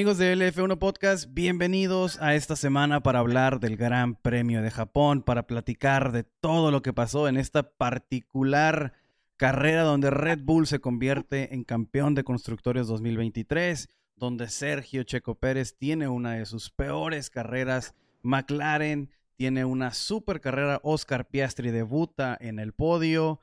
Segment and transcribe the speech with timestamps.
[0.00, 5.20] Amigos de LF1 Podcast, bienvenidos a esta semana para hablar del Gran Premio de Japón,
[5.20, 8.94] para platicar de todo lo que pasó en esta particular
[9.36, 15.76] carrera donde Red Bull se convierte en campeón de constructores 2023, donde Sergio Checo Pérez
[15.76, 22.58] tiene una de sus peores carreras, McLaren tiene una super carrera, Oscar Piastri debuta en
[22.58, 23.40] el podio,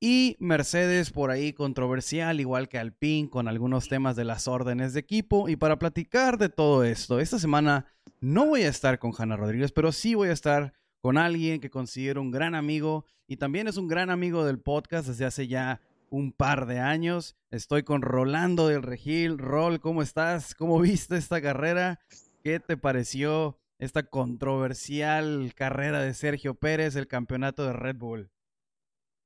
[0.00, 5.00] y Mercedes por ahí controversial, igual que Alpine, con algunos temas de las órdenes de
[5.00, 5.48] equipo.
[5.50, 7.86] Y para platicar de todo esto, esta semana
[8.20, 11.70] no voy a estar con Hanna Rodríguez, pero sí voy a estar con alguien que
[11.70, 15.82] considero un gran amigo y también es un gran amigo del podcast desde hace ya
[16.08, 17.36] un par de años.
[17.50, 19.38] Estoy con Rolando del Regil.
[19.38, 20.54] Rol, ¿cómo estás?
[20.54, 22.00] ¿Cómo viste esta carrera?
[22.42, 28.30] ¿Qué te pareció esta controversial carrera de Sergio Pérez, el campeonato de Red Bull?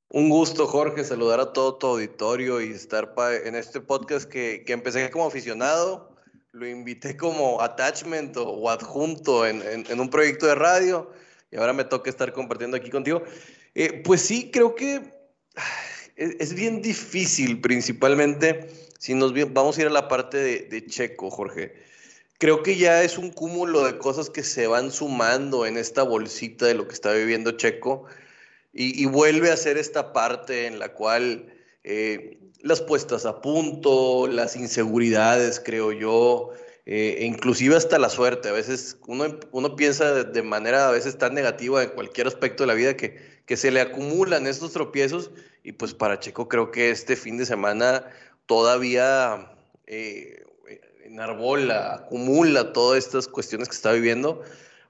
[0.08, 4.72] Un gusto, Jorge, saludar a todo tu auditorio y estar en este podcast que, que,
[4.72, 6.14] empecé como aficionado,
[6.52, 11.11] lo invité como attachment o, adjunto en, en, un proyecto de radio
[11.50, 13.22] y ahora me toca estar compartiendo aquí contigo.
[13.74, 15.02] Eh, pues sí, creo que
[16.16, 18.68] es, bien difícil, principalmente
[19.00, 21.74] si nos vamos a ir a la parte de Checo, Jorge.
[22.39, 26.67] Creo que ya es un cúmulo de cosas que se van sumando en esta bolsita
[26.67, 28.06] de lo que está viviendo Checo
[28.77, 31.55] y, vuelve a ser esta parte en la cual
[31.85, 36.51] eh, las puestas a punto, las inseguridades, creo yo,
[36.86, 38.48] eh, e inclusive hasta la suerte.
[38.48, 42.67] A veces uno, uno piensa de, manera a veces tan negativa en cualquier aspecto de
[42.67, 45.30] la vida que, que se le acumulan estos tropiezos
[45.62, 48.05] y pues para Checo creo que este fin de semana
[48.46, 49.52] todavía
[49.86, 50.45] eh,
[51.05, 54.42] enarbola, acumula todas estas cuestiones que está viviendo.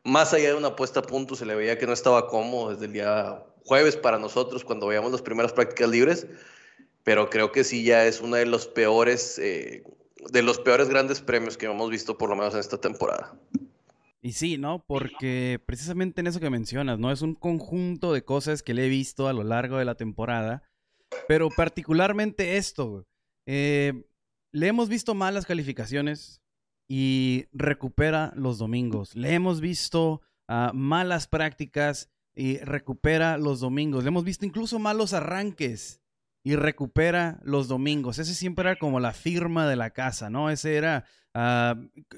[0.05, 2.87] Más allá de una puesta a punto, se le veía que no estaba cómodo desde
[2.87, 6.27] el día jueves para nosotros cuando veíamos las primeras prácticas libres,
[7.03, 9.85] pero creo que sí ya es uno de los peores, eh,
[10.31, 13.39] de los peores grandes premios que hemos visto por lo menos en esta temporada.
[14.23, 14.83] Y sí, ¿no?
[14.87, 17.13] Porque precisamente en eso que mencionas, ¿no?
[17.13, 20.63] Es un conjunto de cosas que le he visto a lo largo de la temporada,
[21.29, 23.07] pero particularmente esto,
[23.47, 24.05] eh,
[24.53, 26.41] le hemos visto malas calificaciones
[26.89, 29.15] y recupera los domingos.
[29.15, 34.05] Le hemos visto uh, malas prácticas y recupera los domingos.
[34.05, 36.03] Le hemos visto incluso malos arranques
[36.45, 38.19] y recupera los domingos.
[38.19, 40.50] Ese siempre era como la firma de la casa, ¿no?
[40.50, 41.77] Ese era ah,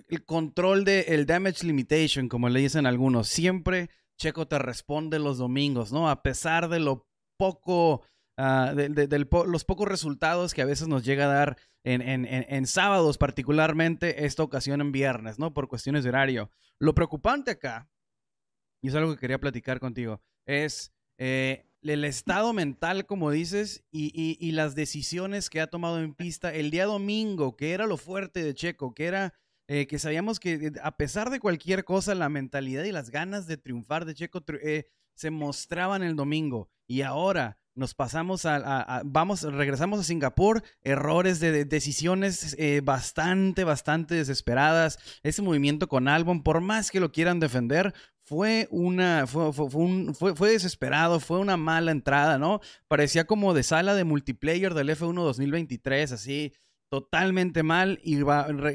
[0.09, 3.29] el control del el damage limitation, como le dicen algunos.
[3.29, 6.11] Siempre Checo te responde los domingos, ¿no?
[6.11, 7.07] A pesar de lo
[7.39, 8.03] poco,
[8.39, 12.67] uh, de, los pocos resultados que a veces nos llega a dar en, en, en
[12.67, 15.53] sábados, particularmente esta ocasión en viernes, ¿no?
[15.53, 16.51] Por cuestiones de horario.
[16.81, 17.89] Lo preocupante acá
[18.87, 24.53] y es algo que quería platicar contigo, es eh, el estado mental, como dices, y,
[24.53, 28.55] las decisiones que ha tomado en pista el día domingo, que era lo fuerte de
[28.55, 29.35] Checo, que era
[29.67, 33.49] eh, que sabíamos que eh, a pesar de cualquier cosa, la mentalidad y las ganas
[33.49, 34.45] de triunfar de Checo
[35.17, 36.71] se mostraban el domingo.
[36.87, 45.01] Y ahora nos pasamos a, vamos, regresamos a Singapur, errores de, decisiones bastante, bastante desesperadas.
[45.25, 47.93] Ese movimiento con Albon, por más que lo quieran defender,
[48.27, 52.61] fue una, fue, fue, fue, desesperado, fue una mala entrada, ¿no?
[52.89, 56.53] Parecía como de sala de multiplayer del F1 2023, así,
[56.89, 58.01] totalmente mal.
[58.03, 58.19] Y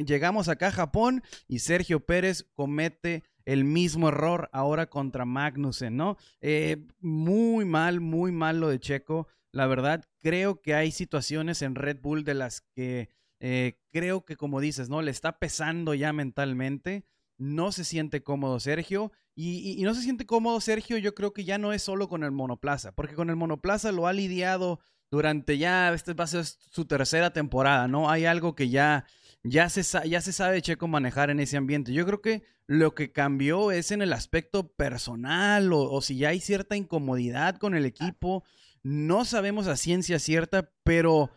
[0.06, 6.16] llegamos acá a Japón y Sergio Pérez comete el mismo error ahora contra Magnussen, ¿no?
[6.40, 9.28] Eh, muy mal, muy mal lo de Checo.
[9.52, 13.10] La verdad, creo que hay situaciones en Red Bull de las que
[13.42, 15.02] eh, creo que, como dices, ¿no?
[15.02, 17.04] Le está pesando ya mentalmente.
[17.38, 19.12] No se siente cómodo Sergio
[19.50, 22.32] y, no se siente cómodo Sergio, yo creo que ya no es solo con el
[22.32, 24.80] monoplaza, porque con el monoplaza lo ha lidiado
[25.10, 28.10] durante ya, este va a ser su tercera temporada, ¿no?
[28.10, 29.06] Hay algo que ya,
[29.44, 31.92] ya, se, ya se sabe Checo manejar en ese ambiente.
[31.92, 36.30] Yo creo que lo que cambió es en el aspecto personal o, o si ya
[36.30, 38.44] hay cierta incomodidad con el equipo.
[38.84, 41.32] No sabemos a ciencia cierta, pero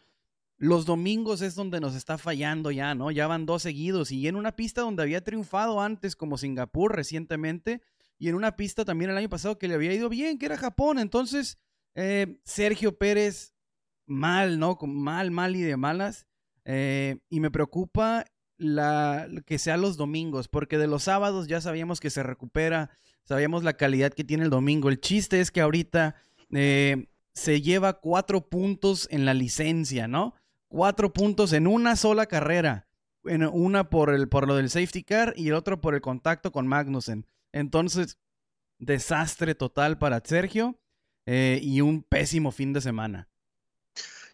[0.57, 3.11] los domingos es donde nos está fallando ya, ¿no?
[3.11, 7.83] Ya van dos seguidos y en una pista donde había triunfado antes como Singapur recientemente
[8.19, 10.57] y en una pista también el año pasado que le había ido bien, que era
[10.57, 10.99] Japón.
[10.99, 11.59] Entonces,
[11.95, 13.55] eh, Sergio Pérez,
[14.07, 14.79] mal, ¿no?
[14.83, 16.27] Mal, mal y de malas.
[16.65, 18.25] Eh, y me preocupa
[18.57, 22.91] la, que sea los domingos, porque de los sábados ya sabíamos que se recupera,
[23.25, 24.89] sabíamos la calidad que tiene el domingo.
[24.89, 26.15] El chiste es que ahorita
[26.53, 30.35] eh, se lleva cuatro puntos en la licencia, ¿no?
[30.75, 32.89] cuatro puntos en una sola carrera.
[33.23, 36.53] En una por, el, por lo del safety car y el otro por el contacto
[36.53, 37.27] con Magnussen.
[37.55, 38.19] Entonces,
[38.81, 40.77] desastre total para Sergio
[41.25, 43.29] eh, y un pésimo fin de semana.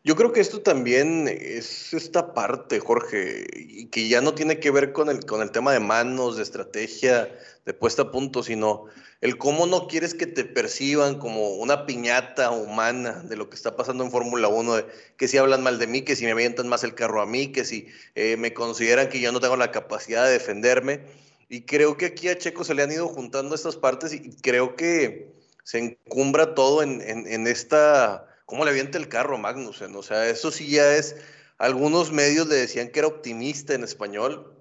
[0.02, 4.70] Yo creo que esto también es esta parte, Jorge, y que ya no tiene que
[4.70, 7.30] ver con el, con el tema de manos, de estrategia,
[7.66, 8.86] de puesta a punto, sino
[9.20, 13.76] el cómo no quieres que te perciban como una piñata humana de lo que está
[13.76, 14.86] pasando en Fórmula 1, de
[15.18, 17.52] que si hablan mal de mí, que si me avientan más el carro a mí,
[17.52, 21.02] que si eh, me consideran que yo no tengo la capacidad de defenderme.
[21.50, 24.74] Y creo que aquí a Checo se le han ido juntando estas partes y creo
[24.76, 29.94] que se encumbra todo en, en esta cómo le avienta el carro Magnussen.
[29.94, 31.14] O sea, eso sí ya es.
[31.56, 34.56] Algunos medios le decían que era optimista en español.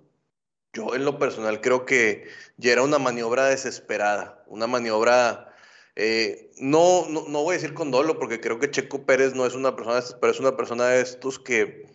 [0.74, 2.28] Yo, en lo personal, creo que
[2.58, 5.56] ya era una maniobra desesperada, una maniobra.
[5.96, 9.56] Eh, no, no, voy a decir con dolo, porque creo que Checo Pérez no es
[9.56, 11.88] una persona de pero es una persona de estos que,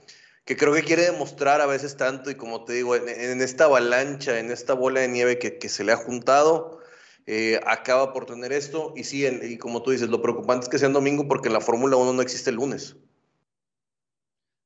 [0.45, 2.31] que creo que quiere demostrar a veces tanto.
[2.31, 5.85] Y como te digo, en, esta avalancha, en esta bola de nieve que, que se
[5.85, 6.81] le ha juntado,
[7.27, 8.93] eh, acaba por tener esto.
[8.97, 11.55] Y sí, y como tú dices, lo preocupante es que sea en domingo porque en
[11.55, 12.97] la Fórmula 1 no existe el lunes.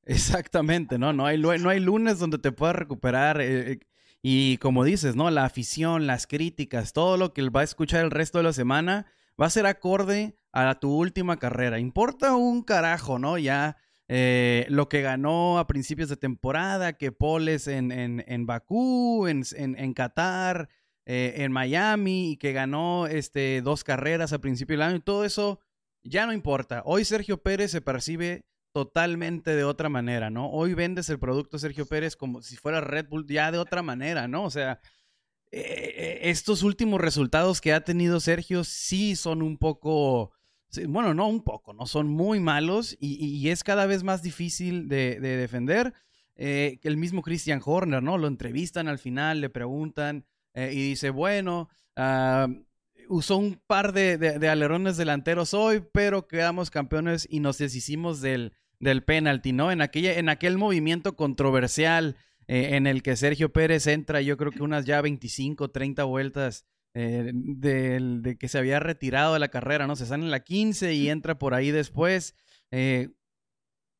[0.04, 1.12] Exactamente, ¿no?
[1.12, 3.40] No hay, no hay lunes donde te puedas recuperar.
[3.40, 3.80] Eh, eh,
[4.20, 5.30] y como dices, ¿no?
[5.30, 9.06] La afición, las críticas, todo lo que va a escuchar el resto de la semana
[9.40, 11.78] va a ser acorde a tu última carrera.
[11.78, 13.38] Importa un carajo, ¿no?
[13.38, 13.76] Ya
[14.08, 19.92] lo que ganó a principios de temporada, que poles en, en, en Bakú, en, en
[19.94, 20.68] Qatar,
[21.10, 25.24] eh, en Miami y que ganó este, dos carreras a principio del año y todo
[25.24, 25.58] eso
[26.02, 26.82] ya no importa.
[26.84, 28.44] Hoy Sergio Pérez se percibe
[28.74, 30.50] totalmente de otra manera, ¿no?
[30.50, 34.28] Hoy vendes el producto Sergio Pérez como si fuera Red Bull ya de otra manera,
[34.28, 34.44] ¿no?
[34.44, 34.82] O sea,
[35.50, 40.32] eh, eh, estos últimos resultados que ha tenido Sergio sí son un poco,
[40.88, 41.86] bueno, no un poco, ¿no?
[41.86, 45.94] Son muy malos y, es cada vez más difícil de, defender.
[46.36, 48.18] el mismo Christian Horner, ¿no?
[48.18, 50.24] Lo entrevistan al final, le preguntan
[50.54, 52.48] eh, y dice, bueno, ah,
[53.08, 59.04] usó un par de, alerones delanteros hoy, pero quedamos campeones y nos deshicimos del, del
[59.04, 59.70] penalti, ¿no?
[59.70, 62.16] En, aquella, en aquel movimiento controversial
[62.48, 66.64] eh, en el que Sergio Pérez entra, yo creo que unas ya 25, 30 vueltas
[66.94, 69.96] eh, de, que se había retirado de la carrera, ¿no?
[69.96, 72.34] Se sale en la 15 y entra por ahí después.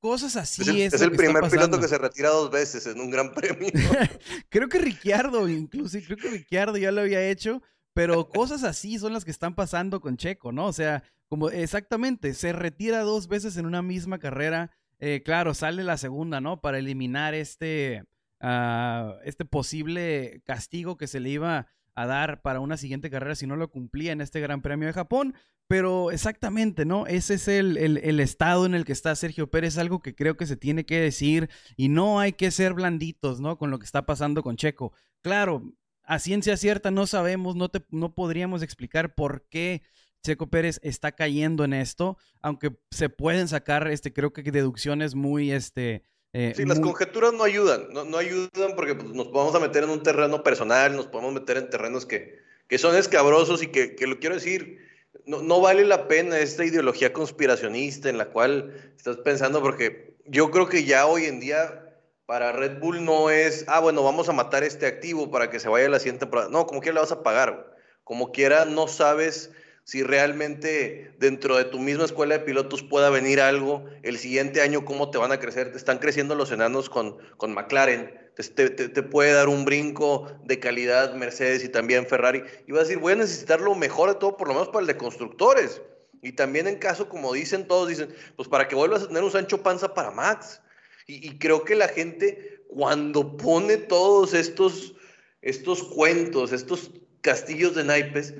[0.01, 0.95] Cosas así es.
[0.95, 3.69] Es, el primer piloto que se retira dos veces en un gran premio.
[4.49, 7.63] creo que Ricciardo, incluso, creo que Ricciardo ya lo había hecho,
[7.95, 10.67] pero cosas así son las que están pasando con Checo, ¿no?
[10.67, 14.71] O sea, como exactamente, se retira dos veces en una misma carrera.
[15.01, 16.61] Eh, claro, sale la segunda, ¿no?
[16.61, 18.05] Para eliminar este,
[18.41, 21.67] ah, este posible castigo que se le iba
[21.99, 24.93] a dar para una siguiente carrera si no lo cumplía en este Gran Premio de
[24.93, 25.35] Japón.
[25.67, 27.07] Pero exactamente, ¿no?
[27.07, 30.47] Ese es el, el, estado en el que está Sergio Pérez, algo que creo que
[30.47, 33.59] se tiene que decir y no hay que ser blanditos, ¿no?
[33.59, 34.93] Con lo que está pasando con Checo.
[35.21, 35.75] Claro,
[36.05, 39.83] a ciencia cierta no sabemos, no, te, no podríamos explicar por qué
[40.23, 45.51] Checo Pérez está cayendo en esto, aunque se pueden sacar, este, creo que deducciones muy,
[45.53, 49.61] este, eh, sí, las conjeturas no ayudan, no, no ayudan porque pues, nos podemos a
[49.61, 53.69] meter en un terreno personal, nos podemos meter en terrenos que, que son escabrosos y
[53.69, 54.79] que, que lo quiero decir,
[55.27, 60.69] no, vale la pena esta ideología conspiracionista en la cual estás pensando, porque yo creo
[60.69, 61.85] que ya hoy en día
[62.27, 65.69] para Red Bull no es, ah, bueno, vamos a matar este activo para que se
[65.69, 66.51] vaya a la siguiente temporada.
[66.51, 67.75] No, como quiera le vas a pagar.
[68.05, 69.51] Como quiera, no sabes
[69.89, 73.87] si realmente dentro de tu misma escuela de pilotos pueda venir algo.
[74.03, 75.73] El siguiente año, cómo te van a crecer.
[75.73, 80.61] Te están creciendo los enanos con, con McLaren te, te, puede dar un brinco de
[80.61, 82.45] calidad Mercedes y también Ferrari.
[82.67, 84.83] Y vas a decir, voy a necesitar lo mejor de todo, por lo menos para
[84.83, 85.81] el de constructores.
[86.21, 89.31] Y también en caso, como dicen todos, dicen, pues para que vuelvas a tener un
[89.31, 90.61] Sancho Panza para Max.
[91.07, 94.95] Y, creo que la gente, cuando pone todos estos,
[95.41, 96.91] estos cuentos, estos
[97.23, 98.35] castillos de naipes,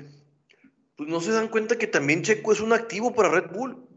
[0.99, 3.87] pues no se dan cuenta que también Checo es un activo para Red Bull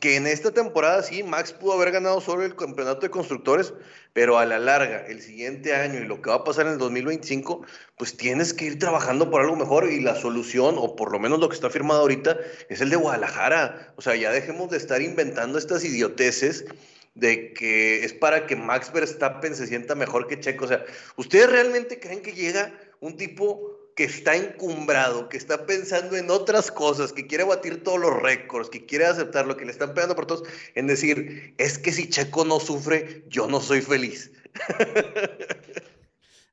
[0.00, 3.74] que en esta temporada sí, Max pudo haber ganado solo el campeonato de constructores,
[4.12, 6.78] pero a la larga, el siguiente año y lo que va a pasar en el
[6.78, 11.18] 2025, pues tienes que ir trabajando por algo mejor y la solución, o por lo
[11.18, 13.92] menos lo que está firmado ahorita, es el de Guadalajara.
[13.96, 16.64] O sea, ya dejemos de estar inventando estas idioteces
[17.14, 20.66] de que es para que Max Verstappen se sienta mejor que Checo.
[20.66, 20.84] O sea,
[21.16, 26.72] ¿ustedes realmente creen que llega un tipo que está encumbrado, que está pensando en otras
[26.72, 30.16] cosas, que quiere batir todos los récords, que quiere aceptar lo que le están pegando
[30.16, 34.32] por todos, en decir, es que si Checo no sufre, yo no soy feliz.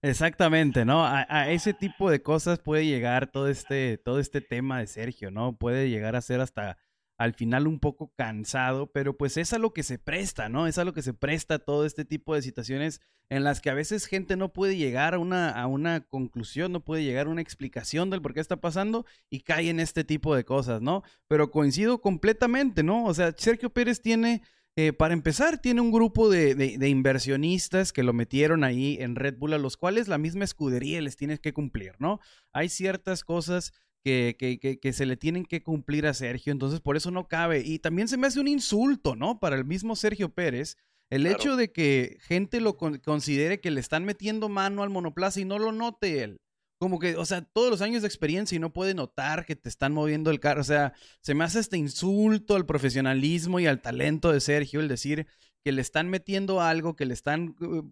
[0.02, 1.06] Exactamente, ¿no?
[1.06, 5.56] A, ese tipo de cosas puede llegar todo este, todo este tema de Sergio, ¿no?
[5.56, 6.78] Puede llegar a ser hasta
[7.18, 10.68] al final un poco cansado, pero pues es a lo que se presta, ¿no?
[10.68, 13.74] Es a lo que se presta todo este tipo de situaciones en las que a
[13.74, 18.22] veces gente no puede llegar a una, conclusión, no puede llegar a una explicación del
[18.22, 21.04] por qué está pasando y cae en este tipo de cosas, ¿no?
[21.28, 23.06] Pero coincido completamente, ¿no?
[23.06, 24.42] O sea, Sergio Pérez tiene
[24.80, 29.54] Eh, para empezar, tiene un grupo de, inversionistas que lo metieron ahí en Red Bull,
[29.54, 32.20] a los cuales la misma escudería les tiene que cumplir, ¿no?
[32.54, 33.74] Hay ciertas cosas
[34.08, 37.62] que, que, se le tienen que cumplir a Sergio, entonces por eso no cabe.
[37.66, 39.40] Y también se me hace un insulto, ¿no?
[39.40, 40.78] Para el mismo Sergio Pérez,
[41.10, 45.46] el hecho de que gente lo considere que le están metiendo mano al monoplaza y
[45.46, 46.42] no lo note él.
[46.80, 49.68] Como que, o sea, todos los años de experiencia y no puede notar que te
[49.68, 50.62] están moviendo el carro.
[50.62, 54.88] O sea, se me hace este insulto al profesionalismo y al talento de Sergio el
[54.88, 55.28] decir
[55.64, 57.90] que le están metiendo algo, que le están uh,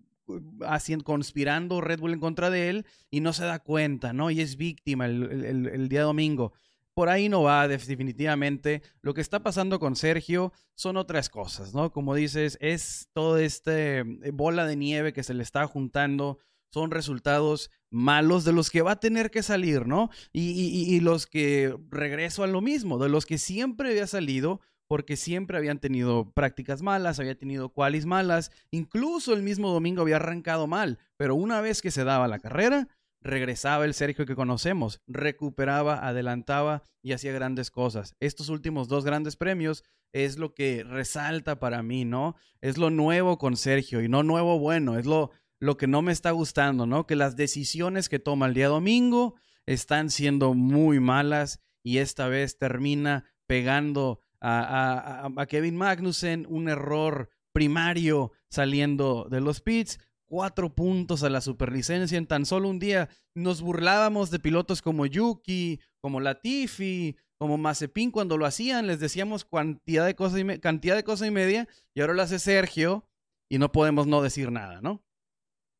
[0.62, 4.32] haciendo, conspirando Red Bull en contra de él y no se da cuenta, ¿no?
[4.32, 6.53] Y es víctima el, día domingo.
[6.94, 8.82] Por ahí no va, definitivamente.
[9.01, 11.91] Lo que está pasando con Sergio son otras cosas, ¿no?
[11.91, 16.39] Como dices, es todo este eh, bola de nieve que se le está juntando
[16.75, 20.10] son resultados malos de los que va a tener que salir, ¿no?
[20.34, 25.58] Y, los que regreso a lo mismo, de los que siempre había salido porque siempre
[25.58, 31.00] habían tenido prácticas malas, había tenido qualis malas, incluso el mismo domingo había arrancado mal,
[31.18, 32.88] pero una vez que se daba la carrera,
[33.22, 38.15] regresaba el Sergio que conocemos, recuperaba, adelantaba y hacía grandes cosas.
[38.20, 42.36] Estos últimos dos grandes premios es lo que resalta para mí, ¿no?
[42.62, 46.12] Es lo nuevo con Sergio y no nuevo bueno, es lo lo que no me
[46.12, 47.08] está gustando, ¿no?
[47.08, 52.58] Que las decisiones que toma el día domingo están siendo muy malas y esta vez
[52.58, 60.00] termina pegando a, Kevin Magnussen un error primario saliendo de los pits.
[60.28, 63.10] Cuatro puntos a la superlicencia en tan solo un día.
[63.36, 68.88] Nos burlábamos de pilotos como Yuki, como Latifi, como Mazepin cuando lo hacían.
[68.88, 71.68] Les decíamos cantidad de cosas y, cantidad de cosas y media.
[71.94, 73.08] Y ahora lo hace Sergio
[73.50, 75.04] y no podemos no decir nada, ¿no?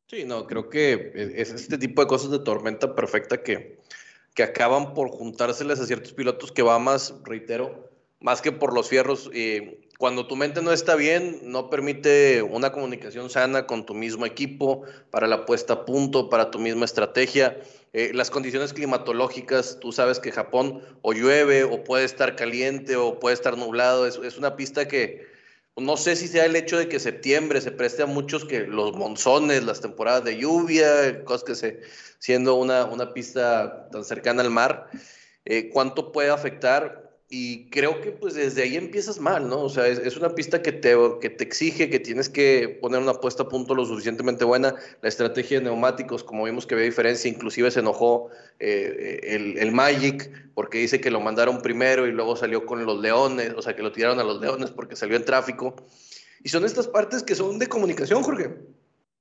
[0.07, 3.79] Sí, no, creo que es este tipo de cosas de tormenta perfecta que,
[4.36, 7.94] que acaban por juntárseles a ciertos pilotos que va más, reitero,
[8.25, 9.29] más que por los fierros.
[9.32, 14.25] y cuando tu mente no está bien, no permite una comunicación sana con tu mismo
[14.25, 17.55] equipo, para la puesta a punto, para tu misma estrategia.
[17.94, 23.20] Eh, las condiciones climatológicas, tú sabes que Japón o llueve, o puede estar caliente, o
[23.20, 24.08] puede estar nublado.
[24.08, 25.27] Es, es una pista que,
[25.77, 28.94] no sé si sea el hecho de que septiembre se preste a muchos que los
[28.94, 31.82] monzones, las temporadas de lluvia, cosas que se,
[32.17, 34.89] siendo una, una pista tan cercana al mar,
[35.46, 39.62] eh, cuánto puede afectar y creo que pues desde ahí empiezas mal, ¿no?
[39.62, 43.15] O sea, es, una pista que te, que te exige que tienes que poner una
[43.15, 44.75] puesta a punto lo suficientemente buena.
[45.01, 48.29] La estrategia de neumáticos, como vimos que había diferencia, inclusive se enojó
[48.60, 53.01] eh, el, el, Magic porque dice que lo mandaron primero y luego salió con los
[53.01, 55.75] leones, o sea, que lo tiraron a los leones porque salió en tráfico.
[56.44, 58.55] Y son estas partes que son de comunicación, Jorge,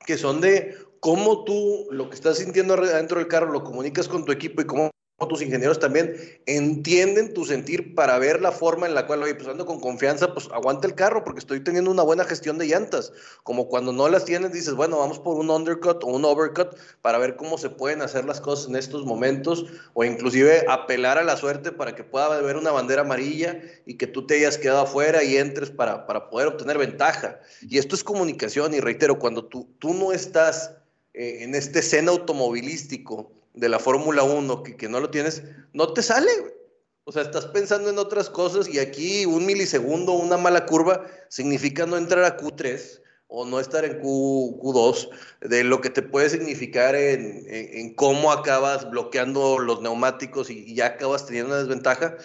[0.04, 4.26] que son de cómo tú lo que estás sintiendo adentro del carro lo comunicas con
[4.26, 4.90] tu equipo y cómo
[5.28, 6.16] tus ingenieros también
[6.46, 10.34] entienden tu sentir para ver la forma en la cual, oye, pues ando con confianza,
[10.34, 13.12] pues aguanta el carro porque estoy teniendo una buena gestión de llantas.
[13.42, 17.18] Como cuando no las tienes, dices, bueno, vamos por un undercut o un overcut para
[17.18, 21.36] ver cómo se pueden hacer las cosas en estos momentos o inclusive apelar a la
[21.36, 25.22] suerte para que pueda haber una bandera amarilla y que tú te hayas quedado afuera
[25.22, 27.40] y entres para, para poder obtener ventaja.
[27.62, 30.72] Y esto es comunicación y reitero, cuando tú, tú no estás
[31.14, 35.42] eh, en este escena automovilístico, de la Fórmula 1 que, que, no lo tienes,
[35.72, 36.30] no te sale.
[37.04, 41.86] O sea, estás pensando en otras cosas y aquí un milisegundo, una mala curva, significa
[41.86, 45.10] no entrar a Q3 o no estar en Q, 2
[45.42, 50.74] de lo que te puede significar en, en, cómo acabas bloqueando los neumáticos y, y
[50.76, 52.16] ya acabas teniendo una desventaja.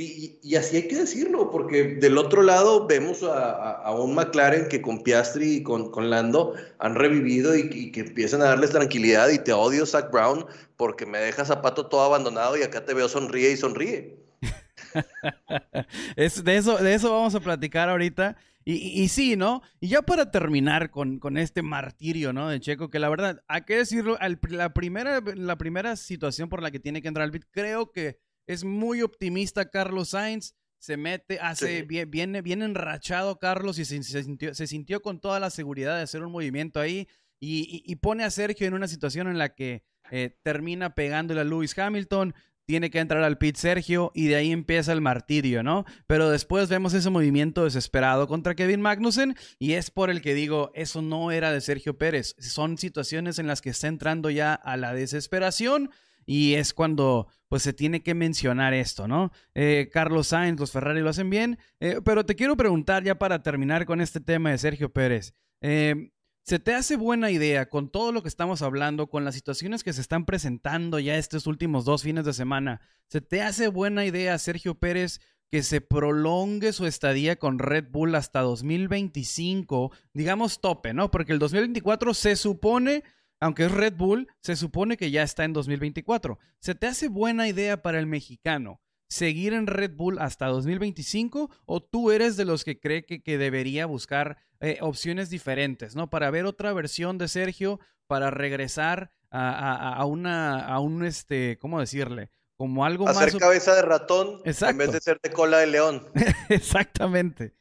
[0.00, 5.02] Y, así hay que decirlo, porque del otro lado vemos a, un McLaren que con
[5.02, 9.28] Piastri y con, Lando han revivido y, que empiezan a darles tranquilidad.
[9.30, 13.08] Y te odio, Zach Brown, porque me deja zapato todo abandonado y acá te veo
[13.08, 14.16] sonríe y sonríe.
[16.16, 18.36] es, de, eso, de eso vamos a platicar ahorita.
[18.64, 19.62] Y, sí, ¿no?
[19.80, 22.50] Y ya para terminar con, con, este martirio, ¿no?
[22.50, 24.18] De Checo, que la verdad, hay que decirlo,
[24.50, 28.18] la, primera, la primera situación por la que tiene que entrar al pit, creo que
[28.48, 30.54] es muy optimista Carlos Sainz.
[30.80, 35.50] Se mete, hace, viene, viene enrachado Carlos y se, sintió, se, sintió, con toda la
[35.50, 37.08] seguridad de hacer un movimiento ahí
[37.40, 41.76] y, pone a Sergio en una situación en la que eh, termina pegándole a Lewis
[41.76, 42.32] Hamilton,
[42.64, 45.84] tiene que entrar al pit Sergio y de ahí empieza el martirio, ¿no?
[46.06, 50.70] Pero después vemos ese movimiento desesperado contra Kevin Magnussen y es por el que digo,
[50.74, 52.36] eso no era de Sergio Pérez.
[52.38, 55.90] Son situaciones en las que está entrando ya a la desesperación
[56.28, 59.32] y es cuando pues se tiene que mencionar esto, ¿no?
[59.54, 63.42] Eh, Carlos Sainz, los Ferrari lo hacen bien, eh, pero te quiero preguntar ya para
[63.42, 65.32] terminar con este tema de Sergio Pérez.
[65.62, 66.10] Eh,
[66.42, 69.94] ¿Se te hace buena idea con todo lo que estamos hablando, con las situaciones que
[69.94, 72.82] se están presentando ya estos últimos dos fines de semana?
[73.06, 75.20] ¿Se te hace buena idea Sergio Pérez
[75.50, 81.10] que se prolongue su estadía con Red Bull hasta 2025, digamos tope, ¿no?
[81.10, 83.02] Porque el 2024 se supone,
[83.40, 86.38] aunque es Red Bull, se supone que ya está en 2024.
[86.60, 91.82] ¿Se te hace buena idea para el mexicano seguir en Red Bull hasta 2025 o
[91.82, 96.10] tú eres de los que cree que, debería buscar eh, opciones diferentes, ¿no?
[96.10, 101.80] Para ver otra versión de Sergio, para regresar a, a una, a un, este, ¿cómo
[101.80, 102.30] decirle?
[102.58, 103.16] como algo más.
[103.16, 106.06] Hacer cabeza de ratón en vez de ser de cola de león.
[106.50, 107.54] Exactamente.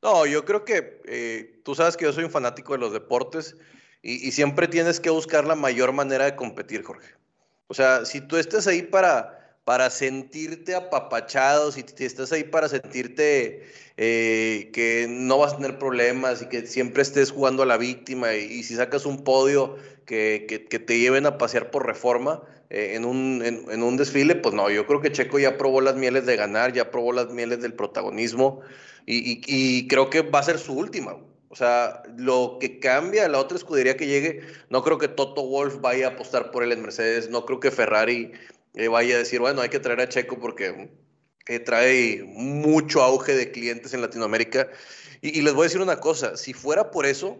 [0.00, 3.56] No, yo creo que eh, tú sabes que yo soy un fanático de los deportes
[4.02, 7.08] y, siempre tienes que buscar la mayor manera de competir, Jorge.
[7.68, 13.62] O sea, si tú estás ahí para, para sentirte apapachado, si estás ahí para sentirte
[13.96, 18.34] eh, que no vas a tener problemas y que siempre estés jugando a la víctima
[18.34, 23.04] y, si sacas un podio que, que, te lleven a pasear por reforma, eh, en,
[23.04, 26.36] un, en, un desfile, pues no, yo creo que Checo ya probó las mieles de
[26.36, 28.62] ganar, ya probó las mieles del protagonismo
[29.06, 31.16] y, y, creo que va a ser su última.
[31.52, 34.40] O sea, lo que cambia la otra escudería que llegue,
[34.70, 37.70] no creo que Toto Wolf vaya a apostar por él en Mercedes, no creo que
[37.70, 38.32] Ferrari
[38.72, 40.90] eh, vaya a decir, bueno, hay que traer a Checo porque
[41.48, 44.70] eh, trae mucho auge de clientes en Latinoamérica.
[45.20, 47.38] Y, y, les voy a decir una cosa, si fuera por eso,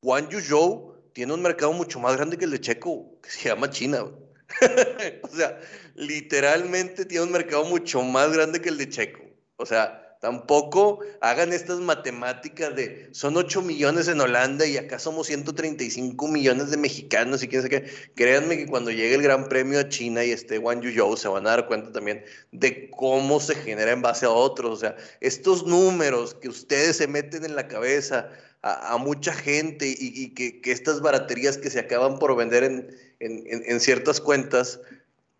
[0.00, 3.68] Juan Yu tiene un mercado mucho más grande que el de Checo, que se llama
[3.68, 4.06] China.
[5.24, 5.60] o sea,
[5.94, 9.20] literalmente tiene un mercado mucho más grande que el de Checo.
[9.56, 15.26] O sea, tampoco hagan estas matemáticas de son 8 millones en Holanda y acá somos
[15.26, 17.92] 135 millones de mexicanos y quién sabe qué.
[18.14, 21.44] Créanme que cuando llegue el Gran Premio a China y esté Wang Yuzhou se van
[21.48, 24.70] a dar cuenta también de cómo se genera en base a otros.
[24.70, 28.30] O sea, estos números que ustedes se meten en la cabeza
[28.62, 33.42] a, mucha gente y, que, que, estas baraterías que se acaban por vender en, en,
[33.66, 34.78] en, ciertas cuentas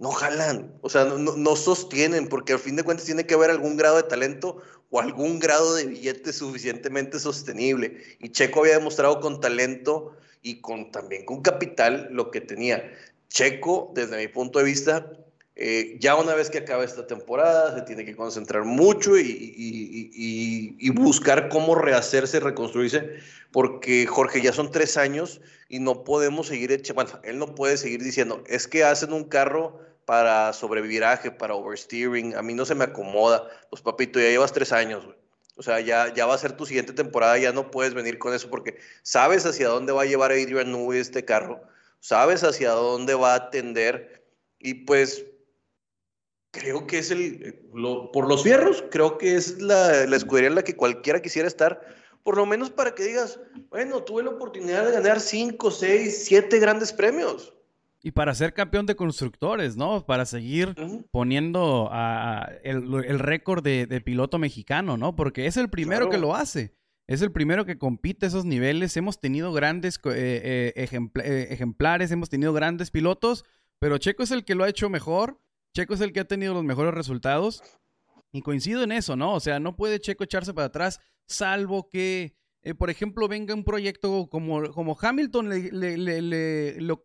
[0.02, 3.76] no jalan, o sea, no, sostienen, porque al fin de cuentas tiene que haber algún
[3.76, 4.60] grado de talento
[4.90, 8.02] o algún grado de billete suficientemente sostenible.
[8.18, 12.92] Y Checo había demostrado con talento y con, también con capital lo que tenía.
[13.28, 15.08] Checo, desde mi punto de vista,
[15.54, 21.48] eh, ya una vez que acabe esta temporada, se tiene que concentrar mucho y, buscar
[21.48, 23.20] cómo rehacerse, reconstruirse,
[23.52, 28.02] porque Jorge, ya son tres años y no podemos seguir, bueno, él no puede seguir
[28.02, 32.84] diciendo, es que hacen un carro para sobreviviraje, para oversteering, a mí no se me
[32.84, 33.48] acomoda.
[33.70, 35.06] Pues papito, ya llevas tres años,
[35.56, 38.34] O sea, ya, ya va a ser tu siguiente temporada, ya no puedes venir con
[38.34, 41.62] eso porque sabes hacia dónde va a llevar Adrian Newey este carro,
[42.00, 44.24] sabes hacia dónde va a atender
[44.58, 45.24] y pues
[46.52, 47.54] creo que es el,
[48.12, 51.80] por los fierros, creo que es la, la, escudería en la que cualquiera quisiera estar,
[52.22, 56.58] por lo menos para que digas, bueno, tuve la oportunidad de ganar 5, 6, 7
[56.60, 57.54] grandes premios.
[58.02, 60.04] Y para ser campeón de constructores, ¿no?
[60.04, 60.74] Para seguir
[61.12, 65.14] poniendo a, el, récord de, piloto mexicano, ¿no?
[65.14, 66.74] Porque es el primero que lo hace.
[67.06, 68.96] Es el primero que compite esos niveles.
[68.96, 73.44] Hemos tenido grandes eh, eh, eh, ejemplares, hemos tenido grandes pilotos,
[73.78, 75.38] pero Checo es el que lo ha hecho mejor
[75.74, 77.62] Checo es el que ha tenido los mejores resultados.
[78.32, 79.34] Y coincido en eso, ¿no?
[79.34, 83.64] O sea, no puede Checo echarse para atrás, salvo que, eh, por ejemplo, venga un
[83.64, 87.04] proyecto como, como Hamilton, le, lo,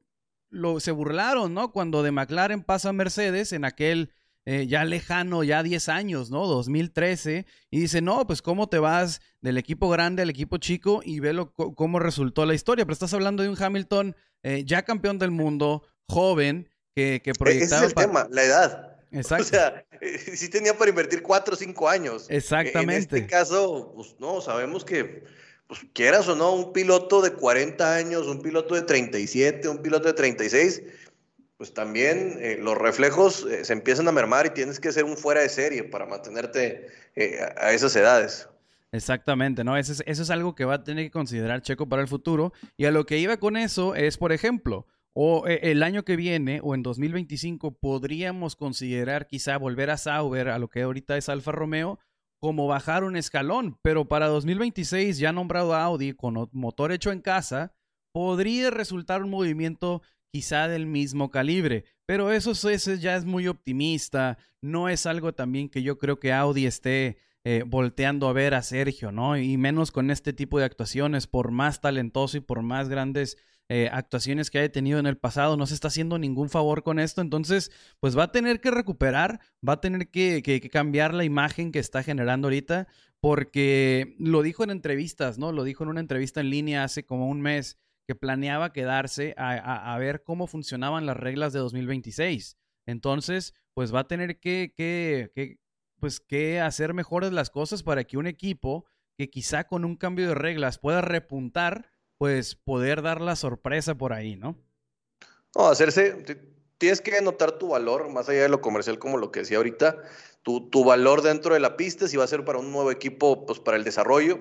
[0.80, 1.72] se burlaron, ¿no?
[1.72, 4.12] Cuando de McLaren pasa a Mercedes en aquel
[4.46, 6.48] eh, ya lejano, ya 10 años, ¿no?
[6.48, 11.20] 2013, y dice, no, pues cómo te vas del equipo grande al equipo chico y
[11.20, 12.86] ve lo, cómo resultó la historia.
[12.86, 17.58] Pero estás hablando de un Hamilton eh, ya campeón del mundo, joven, que, que e-,
[17.58, 18.98] Ese es el tema, la edad.
[19.12, 19.44] Exacto.
[19.44, 19.86] O sea,
[20.34, 22.28] sí tenía para invertir cuatro o cinco años.
[22.30, 23.18] Exactamente.
[23.18, 25.24] En este caso, pues no, sabemos que,
[25.68, 30.08] pues quieras o no, un piloto de 40 años, un piloto de 37, un piloto
[30.08, 30.82] de 36,
[31.58, 35.18] pues también eh, los reflejos eh, se empiezan a mermar y tienes que ser un
[35.18, 38.48] fuera de serie para mantenerte eh, a esas edades.
[38.92, 39.76] Exactamente, ¿no?
[39.76, 42.54] Eso es, eso es algo que va a tener que considerar Checo para el futuro.
[42.78, 44.88] Y a lo que iba con eso es, por ejemplo,
[45.20, 50.50] o eh, el año que viene o en 2025 podríamos considerar quizá volver a Sauber,
[50.50, 51.98] a lo que ahorita es Alfa Romeo,
[52.40, 53.78] como bajar un escalón.
[53.82, 57.74] Pero para 2026, ya nombrado Audi con motor hecho en casa,
[58.12, 61.86] podría resultar un movimiento quizá del mismo calibre.
[62.06, 64.38] Pero eso, ya es muy optimista.
[64.62, 68.62] No es algo también que yo creo que Audi esté eh, volteando a ver a
[68.62, 69.38] Sergio, ¿no?
[69.38, 73.38] Y menos con este tipo de actuaciones, por más talentoso y por más grandes
[73.70, 77.00] eh, actuaciones que haya tenido en el pasado, no se está haciendo ningún favor con
[77.00, 81.74] esto, entonces pues va a tener que recuperar, va a tener que, cambiar la imagen
[81.74, 82.88] que está generando ahorita,
[83.20, 85.52] porque lo dijo en entrevistas, ¿no?
[85.52, 87.78] Lo dijo en una entrevista en línea hace como un mes,
[88.08, 92.58] que planeaba quedarse a, ver cómo funcionaban las reglas de 2026.
[92.86, 95.60] Entonces, pues va a tener que, que,
[96.00, 98.86] pues que hacer mejores las cosas para que un equipo
[99.18, 104.14] que quizá con un cambio de reglas pueda repuntar, pues poder dar la sorpresa por
[104.14, 104.58] ahí, ¿no?
[105.56, 106.26] No, hacerse,
[106.78, 110.04] tienes que notar tu valor, más allá de lo comercial, como lo que decía ahorita,
[110.44, 113.46] tu, tu valor dentro de la pista, si va a ser para un nuevo equipo,
[113.46, 114.40] pues para el desarrollo,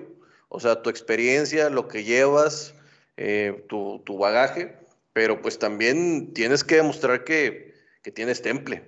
[0.49, 2.73] o sea, tu experiencia, lo que llevas,
[3.17, 4.77] eh, tu, tu, bagaje,
[5.13, 8.83] pero pues también tienes que demostrar que, que, tienes temple,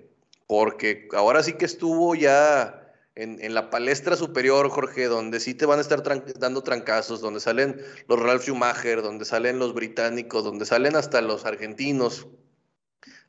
[0.48, 2.79] porque ahora sí que estuvo ya
[3.22, 6.04] en, en, la palestra superior, Jorge, donde sí te van a estar
[6.40, 11.46] dando trancazos, donde salen los Ralph Schumacher, donde salen los británicos, donde salen hasta los
[11.46, 12.28] argentinos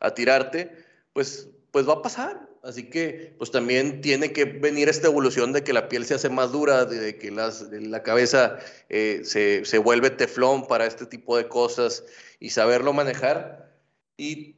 [0.01, 0.73] a tirarte,
[1.13, 2.49] pues, pues va a pasar.
[2.63, 6.29] Así que, pues también tiene que venir esta evolución de que la piel se hace
[6.29, 8.59] más dura, de que las, la cabeza
[8.91, 12.05] eh, se, se, vuelve teflón para este tipo de cosas
[12.39, 13.73] y saberlo manejar.
[14.19, 14.57] Y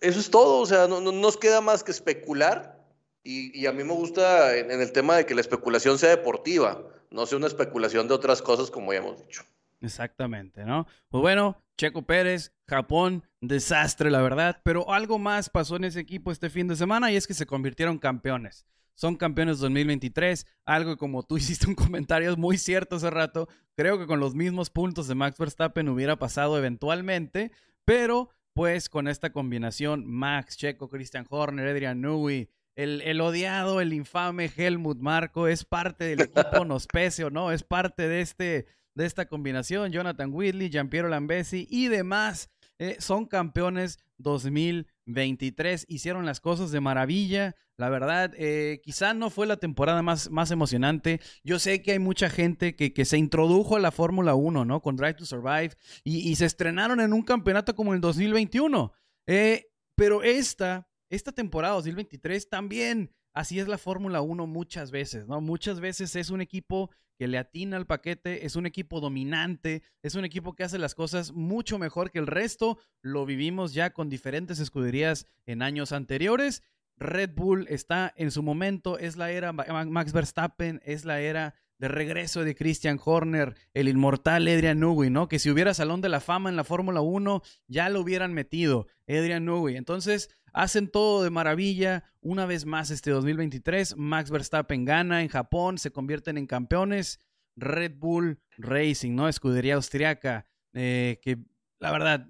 [0.00, 2.79] eso es todo, o sea, no, no, nos queda más que especular.
[3.22, 6.82] Y, a mí me gusta en, en el tema de que la especulación sea deportiva,
[7.10, 9.42] no sea una especulación de otras cosas, como ya hemos dicho.
[9.80, 10.86] Exactamente, ¿no?
[11.08, 16.30] Pues bueno, Checo Pérez, Japón, desastre, la verdad, pero algo más pasó en ese equipo
[16.30, 18.66] este fin de semana y es que se convirtieron campeones.
[18.94, 24.06] Son campeones 2023, algo como tú hiciste un comentario muy cierto hace rato, creo que
[24.06, 27.50] con los mismos puntos de Max Verstappen hubiera pasado eventualmente,
[27.86, 33.92] pero pues con esta combinación Max, Checo, Christian Horner, Adrian Newey, el, el, odiado, el
[33.92, 38.66] infame Helmut Marco es parte del equipo, nos pese o no, es parte de este
[38.94, 46.40] de esta combinación, Jonathan Whitley, Giampiero Lambesi y demás, eh, son campeones 2023, hicieron las
[46.40, 51.58] cosas de maravilla, la verdad, eh, quizá no fue la temporada más, más emocionante, yo
[51.58, 54.82] sé que hay mucha gente que, que se introdujo a la Fórmula 1, ¿no?
[54.82, 55.70] Con Drive to Survive
[56.04, 58.92] y, y, se estrenaron en un campeonato como el 2021,
[59.26, 65.40] eh, pero esta, esta temporada 2023 también así es la Fórmula 1 muchas veces, ¿no?
[65.40, 70.14] Muchas veces es un equipo que le atina al paquete, es un equipo dominante, es
[70.14, 72.78] un equipo que hace las cosas mucho mejor que el resto.
[73.02, 76.62] Lo vivimos ya con diferentes escuderías en años anteriores.
[76.96, 81.88] Red Bull está en su momento, es la era Max Verstappen, es la era de
[81.88, 85.28] regreso de Christian Horner, el inmortal Adrian Newey, ¿no?
[85.28, 88.86] Que si hubiera Salón de la Fama en la Fórmula 1, ya lo hubieran metido,
[89.08, 89.76] Adrian Newey.
[89.76, 92.04] Entonces, hacen todo de maravilla.
[92.20, 97.18] Una vez más este 2023, Max Verstappen gana en Japón, se convierten en campeones.
[97.56, 99.26] Red Bull Racing, ¿no?
[99.26, 101.38] Escudería austriaca, eh, que
[101.78, 102.28] la verdad,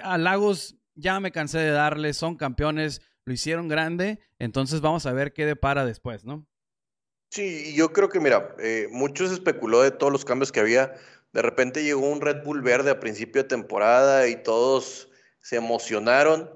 [0.00, 5.12] a Lagos ya me cansé de darle, son campeones, lo hicieron grande, entonces vamos a
[5.12, 6.46] ver qué depara después, ¿no?
[7.32, 10.92] Sí, yo creo que, mira, eh, mucho especuló de todos los cambios que había.
[11.32, 15.08] De repente llegó un Red Bull verde a principio de temporada y todos
[15.40, 16.50] se emocionaron.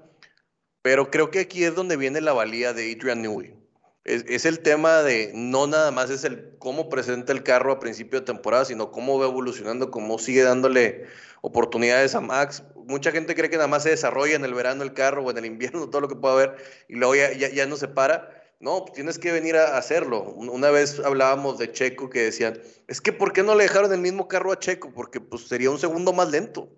[0.82, 3.54] Pero creo que aquí es donde viene la valía de Adrian Newey.
[4.04, 8.20] Es, el tema de no nada más es el cómo presenta el carro a principio
[8.20, 11.06] de temporada, sino cómo va evolucionando, cómo sigue dándole
[11.40, 12.62] oportunidades a Max.
[12.74, 15.38] Mucha gente cree que nada más se desarrolla en el verano el carro o en
[15.38, 18.35] el invierno, todo lo que pueda haber, y luego ya, ya, no se para.
[18.58, 20.22] No, tienes que venir a hacerlo.
[20.22, 24.00] Una vez hablábamos de Checo que decían, es que ¿por qué no le dejaron el
[24.00, 24.92] mismo carro a Checo?
[24.94, 26.70] Porque pues sería un segundo más lento.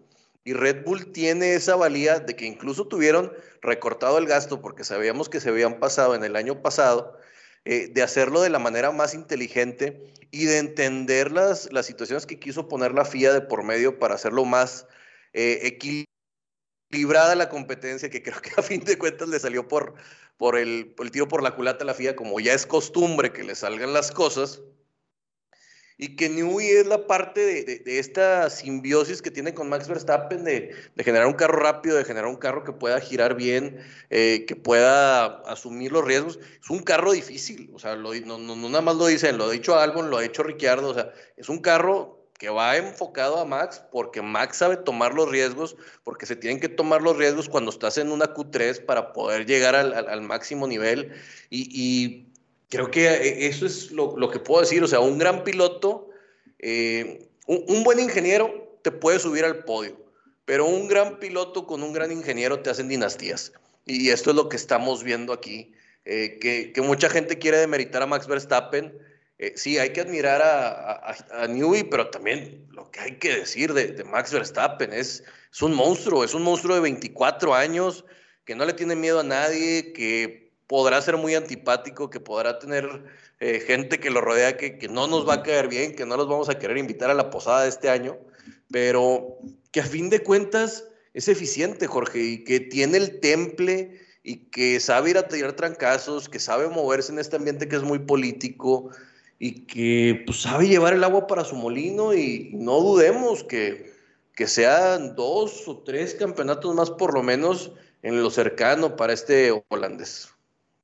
[0.42, 5.28] Y Red Bull tiene esa valía de que incluso tuvieron recortado el gasto porque sabíamos
[5.28, 7.16] que se habían pasado en el año pasado,
[7.64, 12.40] eh, de hacerlo de la manera más inteligente y de entender las, las situaciones que
[12.40, 14.86] quiso poner la FIA de por medio para hacerlo más
[15.32, 15.60] eh,
[16.90, 19.94] equilibrada la competencia, que creo que a fin de cuentas le salió por,
[20.38, 23.44] por, el, el tiro por la culata a la FIA, como ya es costumbre que
[23.44, 24.62] le salgan las cosas
[26.00, 30.44] y que Newey es la parte de, de, esta simbiosis que tiene con Max Verstappen
[30.44, 34.44] de, de, generar un carro rápido, de generar un carro que pueda girar bien, eh,
[34.46, 36.38] que pueda asumir los riesgos.
[36.62, 39.46] Es un carro difícil, o sea, lo, no, no, no, nada más lo dicen, lo
[39.46, 43.38] ha dicho Albon, lo ha dicho Ricciardo, o sea, es un carro que va enfocado
[43.38, 47.48] a Max porque Max sabe tomar los riesgos, porque se tienen que tomar los riesgos
[47.48, 51.12] cuando estás en una Q3 para poder llegar al, al, al máximo nivel
[51.50, 52.28] y, y
[52.68, 54.82] creo que eh, eso es lo, lo, que puedo decir.
[54.82, 56.10] O sea, un gran piloto,
[56.58, 59.98] eh, un, un, buen ingeniero te puede subir al podio,
[60.44, 63.52] pero un gran piloto con un gran ingeniero te hacen dinastías.
[63.84, 65.72] Y esto es lo que estamos viendo aquí,
[66.04, 68.96] eh, que, que, mucha gente quiere demeritar a Max Verstappen.
[69.38, 73.72] Eh, sí, hay que admirar a, a, Newey, pero también lo que hay que decir
[73.72, 75.22] de, Max Verstappen es,
[75.52, 78.04] es un monstruo, es un monstruo de 24 años,
[78.44, 83.04] que no le tiene miedo a nadie, que podrá ser muy antipático, que podrá tener
[83.38, 86.16] eh, gente que lo rodea que, que, no nos va a caer bien, que no
[86.16, 88.18] los vamos a querer invitar a la posada de este año,
[88.72, 89.38] pero
[89.70, 94.36] que a fin de cuentas es eficiente, Jorge, y que tiene el temple y, y
[94.50, 98.00] que sabe ir a tirar trancazos, que sabe moverse en este ambiente que es muy
[98.00, 98.90] político
[99.38, 103.92] y que pues, sabe llevar el agua para su molino y no dudemos que,
[104.34, 107.72] que sean dos o tres campeonatos más por lo menos
[108.02, 110.30] en lo cercano para este holandés.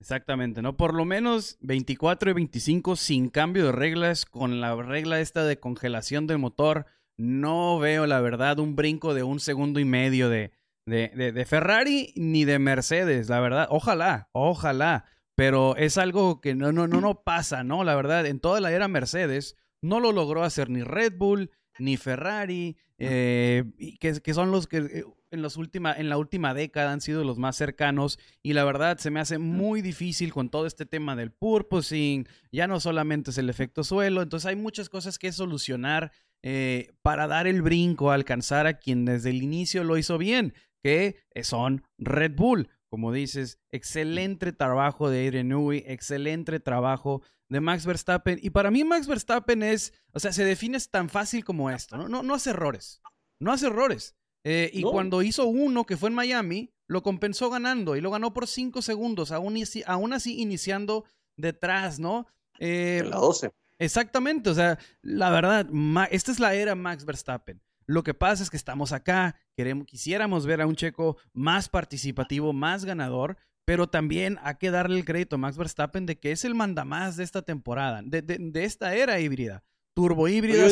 [0.00, 0.76] Exactamente, ¿no?
[0.76, 5.58] Por lo menos 24 y 25 sin cambio de reglas, con la regla esta de
[5.58, 6.86] congelación del motor.
[7.16, 10.52] No veo, la verdad, un brinco de un segundo y medio de,
[10.84, 13.66] de, de, Ferrari ni de Mercedes, la verdad.
[13.70, 15.06] Ojalá, ojalá.
[15.34, 17.84] Pero es algo que no, no, no, no pasa, ¿no?
[17.84, 21.96] La verdad, en toda la era Mercedes no lo logró hacer ni Red Bull, ni
[21.96, 23.64] Ferrari, eh,
[24.00, 27.24] que, que, son los que eh, en, los última, en la última década han sido
[27.24, 31.16] los más cercanos y la verdad se me hace muy difícil con todo este tema
[31.16, 36.12] del purposing, ya no solamente es el efecto suelo, entonces hay muchas cosas que solucionar
[36.42, 41.16] eh, para dar el brinco, alcanzar a quien desde el inicio lo hizo bien, que
[41.42, 42.68] son Red Bull.
[42.94, 48.38] Como dices, excelente trabajo de Adrian Newey, excelente trabajo de Max Verstappen.
[48.40, 52.06] Y para mí Max Verstappen es, o sea, se define tan fácil como esto, ¿no?
[52.06, 53.02] No, no hace errores,
[53.40, 54.14] no hace errores.
[54.44, 58.32] Eh, y cuando hizo uno, que fue en Miami, lo compensó ganando y lo ganó
[58.32, 61.04] por cinco segundos, aún, aún así iniciando
[61.36, 62.28] detrás, ¿no?
[62.60, 63.50] Eh, la 12.
[63.80, 65.66] Exactamente, o sea, la verdad,
[66.12, 67.60] esta es la era Max Verstappen.
[67.86, 72.52] Lo que pasa es que estamos acá, queremos, quisiéramos ver a un checo más participativo,
[72.52, 76.44] más ganador, pero también hay que darle el crédito a Max Verstappen de que es
[76.44, 80.66] el mandamás de esta temporada, de, esta era híbrida, turbo híbrida.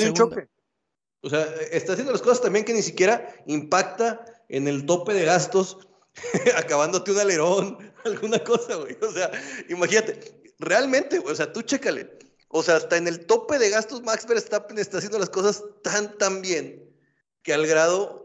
[1.25, 5.25] O sea, está haciendo las cosas también que ni siquiera impacta en el tope de
[5.25, 5.79] gastos,
[6.57, 8.96] acabándote un alerón, alguna cosa, güey.
[9.01, 9.31] O sea,
[9.68, 12.18] imagínate, realmente, o sea, tú chécale.
[12.48, 16.18] O sea, hasta en el tope de gastos, Max Verstappen está haciendo las cosas tan,
[16.18, 16.92] tan bien
[17.43, 18.23] que al grado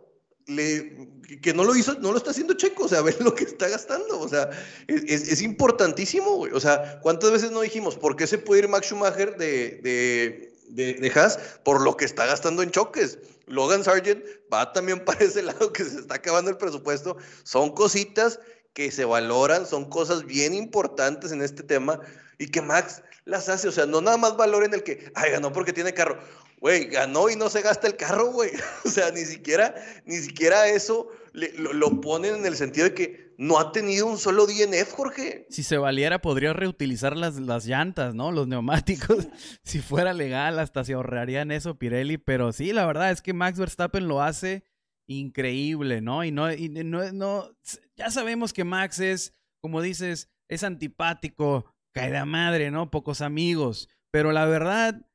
[0.48, 1.10] le,
[1.42, 3.68] que no lo hizo, no lo está haciendo Checo, o sea, ver lo que está
[3.68, 4.50] gastando, o sea,
[4.88, 6.54] es, es, importantísimo, güey.
[6.54, 10.54] O sea, ¿cuántas veces no dijimos por qué se puede ir Max Schumacher de, de,
[10.70, 11.38] de, de Haas?
[11.64, 13.20] Por lo que está gastando en choques.
[13.48, 17.18] Logan Sargent va también para ese lado que se está acabando el presupuesto.
[17.44, 18.40] Son cositas
[18.74, 22.00] que se valoran, son cosas bien importantes en este tema
[22.38, 25.32] y que Max las hace, o sea, no nada más valor en el que, ay,
[25.32, 26.20] ganó porque tiene carro.
[26.60, 28.52] Güey, ganó y no se gasta el carro, güey.
[28.86, 33.60] O sea, ni siquiera, ni siquiera eso lo, ponen en el sentido de que no
[33.60, 35.46] ha tenido un solo DNF, Jorge.
[35.50, 38.32] Si se valiera, podría reutilizar las, las llantas, ¿no?
[38.32, 39.28] Los neumáticos.
[39.64, 42.18] si fuera legal, hasta se ahorrarían eso Pirelli.
[42.18, 44.64] Pero sí, la verdad es que Max Verstappen lo hace
[45.08, 46.24] increíble, ¿no?
[46.24, 47.56] Y no, y no, no,
[47.96, 52.90] ya sabemos que Max es, como dices, es antipático, cae de madre, ¿no?
[52.90, 53.90] Pocos amigos.
[54.12, 55.07] Pero la verdad,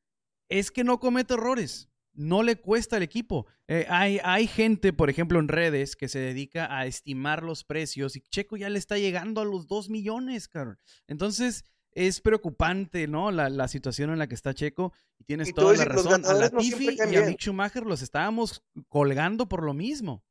[0.59, 1.89] es que no comete errores.
[2.15, 3.47] No le cuesta al equipo.
[3.69, 8.17] Eh, hay, hay gente, por ejemplo, en redes que se dedica a estimar los precios
[8.17, 10.79] y Checo ya le está llegando a los 2 millones, Carol.
[11.07, 13.31] Entonces, es preocupante, ¿no?
[13.31, 14.93] La, situación en la que está Checo.
[15.19, 16.27] Y tienes toda la razón.
[16.27, 20.23] A Latifi y a Mick Schumacher los estábamos colgando por lo mismo.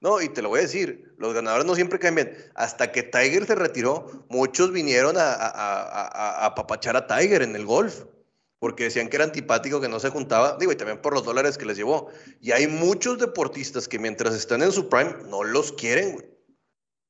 [0.00, 2.34] No, y te lo voy a decir, los ganadores no siempre caen bien.
[2.54, 7.66] Hasta que Tiger se retiró, muchos vinieron a, a, a papachar a Tiger en el
[7.66, 8.04] golf
[8.60, 11.58] porque decían que era antipático, que no se juntaba, digo, y también por los dólares
[11.58, 12.10] que les llevó.
[12.40, 16.30] Y hay muchos deportistas que mientras están en su prime no los quieren, güey.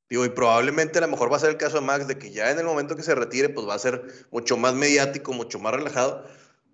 [0.08, 2.30] Digo, y probablemente a lo mejor va a ser el caso de Max, de que
[2.30, 5.58] ya en el momento que se retire, pues va a ser mucho más mediático, mucho
[5.58, 6.24] más relajado.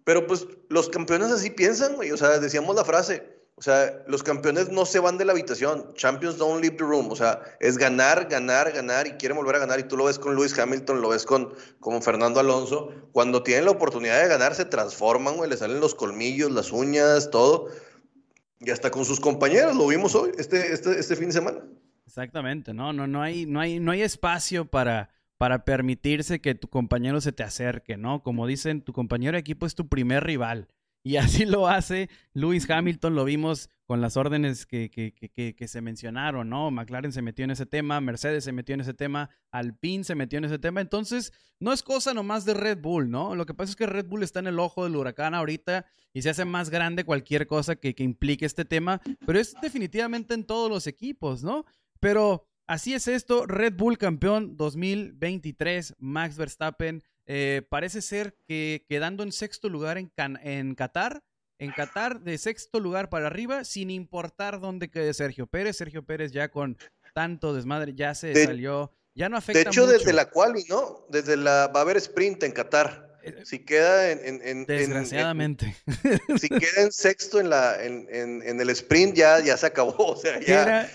[0.04, 2.12] Pero pues los campeones así piensan, güey.
[2.12, 5.94] O sea, decíamos la frase, o sea, los campeones no se van de la habitación.
[5.94, 7.10] Champions don't leave the room.
[7.10, 9.80] O sea, es ganar, ganar, ganar y quieren volver a ganar.
[9.80, 12.92] Y tú lo ves con Lewis Hamilton, lo ves con, con Fernando Alonso.
[13.12, 15.48] Cuando tienen la oportunidad de ganar, se transforman, güey.
[15.48, 17.68] Le salen los colmillos, las uñas, todo.
[18.60, 21.60] Y hasta con sus compañeros, lo vimos hoy, este, este, este fin de semana.
[22.06, 26.68] Exactamente, no, no, no hay, no hay, no hay espacio para, para permitirse que tu
[26.68, 28.22] compañero se te acerque, ¿no?
[28.22, 30.68] Como dicen, tu compañero de equipo es tu primer rival.
[31.06, 35.12] Y así lo hace Lewis Hamilton, lo vimos con las órdenes que, que,
[35.54, 36.72] que, se mencionaron, ¿no?
[36.72, 40.38] McLaren se metió en ese tema, Mercedes se metió en ese tema, Alpine se metió
[40.38, 40.80] en ese tema.
[40.80, 43.36] Entonces, no es cosa nomás de Red Bull, ¿no?
[43.36, 46.22] Lo que pasa es que Red Bull está en el ojo del huracán ahorita y
[46.22, 50.42] se hace más grande cualquier cosa que, que implique este tema, pero es definitivamente en
[50.42, 51.66] todos los equipos, ¿no?
[52.00, 59.22] Pero así es esto, Red Bull campeón 2023, Max Verstappen eh, parece ser que quedando
[59.22, 60.10] en sexto lugar en,
[60.42, 61.22] en Qatar,
[61.58, 65.76] en Qatar de sexto lugar para arriba, sin importar dónde quede Sergio Pérez.
[65.76, 66.78] Sergio Pérez ya con
[67.14, 69.64] tanto desmadre ya se salió, ya no afecta.
[69.64, 71.06] De hecho, desde la quali, ¿no?
[71.08, 73.06] Desde la va a haber sprint en Qatar.
[73.22, 75.74] Eh, si queda en, desgraciadamente.
[76.38, 79.96] si queda en sexto en la en, el sprint ya, ya se acabó.
[80.12, 80.88] O sea, ya.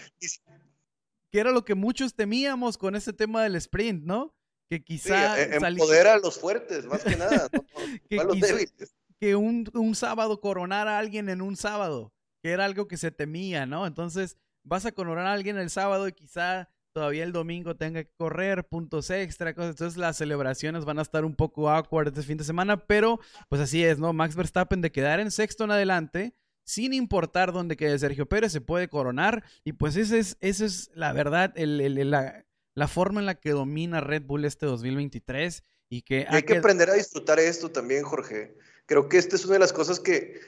[1.29, 4.33] que era lo que muchos temíamos con ese tema del sprint, ¿no?
[4.71, 5.35] Que quizá...
[5.35, 7.49] Sí, empodera a los fuertes, más que nada,
[8.09, 8.95] que, a los débiles.
[9.19, 13.11] que un, un sábado coronara a alguien en un sábado, que era algo que se
[13.11, 13.85] temía, ¿no?
[13.85, 18.13] Entonces vas a coronar a alguien el sábado y quizá todavía el domingo tenga que
[18.15, 19.71] correr, puntos extra, cosas.
[19.71, 23.61] Entonces las celebraciones van a estar un poco awkward este fin de semana, pero pues
[23.61, 24.13] así es, ¿no?
[24.13, 28.61] Max Verstappen de quedar en sexto en adelante, sin importar dónde quede Sergio Pérez, se
[28.61, 29.43] puede coronar.
[29.65, 34.01] Y pues esa es, esa es la verdad, la, la, forma en la que domina
[34.01, 35.63] Red Bull este 2023.
[35.89, 38.55] Y que hay que aprender a disfrutar esto también, Jorge.
[38.85, 40.39] Creo que esta es una de las cosas que,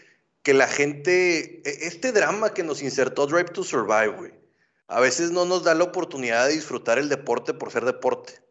[0.42, 4.44] que la gente, e, este drama que nos insertó Drive to Survive, güey
[4.94, 8.42] a veces no nos da la oportunidad de disfrutar el deporte por ser deporte.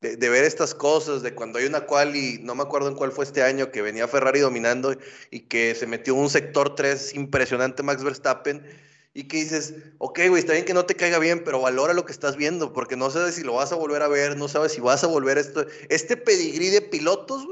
[0.00, 3.10] De, ver estas cosas, de cuando hay una cual, y no me acuerdo en cuál
[3.10, 4.94] fue este año, que venía Ferrari dominando
[5.30, 8.66] y que se metió un sector 3 impresionante Max Verstappen,
[9.14, 12.04] y que dices, ok, güey, está bien que no te caiga bien, pero valora lo
[12.04, 14.72] que estás viendo, porque no sabes si lo vas a volver a ver, no sabes
[14.72, 15.64] si vas a volver esto.
[15.88, 17.46] Este pedigrí de pilotos,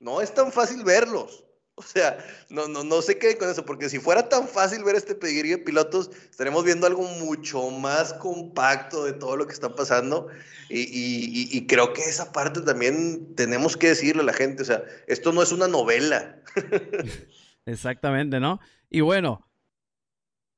[0.00, 1.44] no es tan fácil verlos.
[1.78, 4.96] O sea, no, no, no se quede con eso, porque si fuera tan fácil ver
[4.96, 9.74] este pedigrí de pilotos, estaremos viendo algo mucho más compacto de todo lo que está
[9.74, 10.28] pasando.
[10.70, 14.62] Y, creo que esa parte también tenemos que decirle a la gente.
[14.62, 16.40] O sea, esto no es una novela.
[17.66, 18.58] Exactamente, ¿no?
[18.88, 19.46] Y bueno,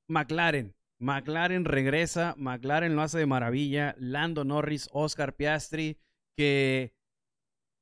[0.08, 0.74] McLaren.
[1.00, 3.94] McLaren regresa, McLaren lo hace de maravilla.
[3.98, 5.98] Lando Norris, Oscar Piastri,
[6.36, 6.94] que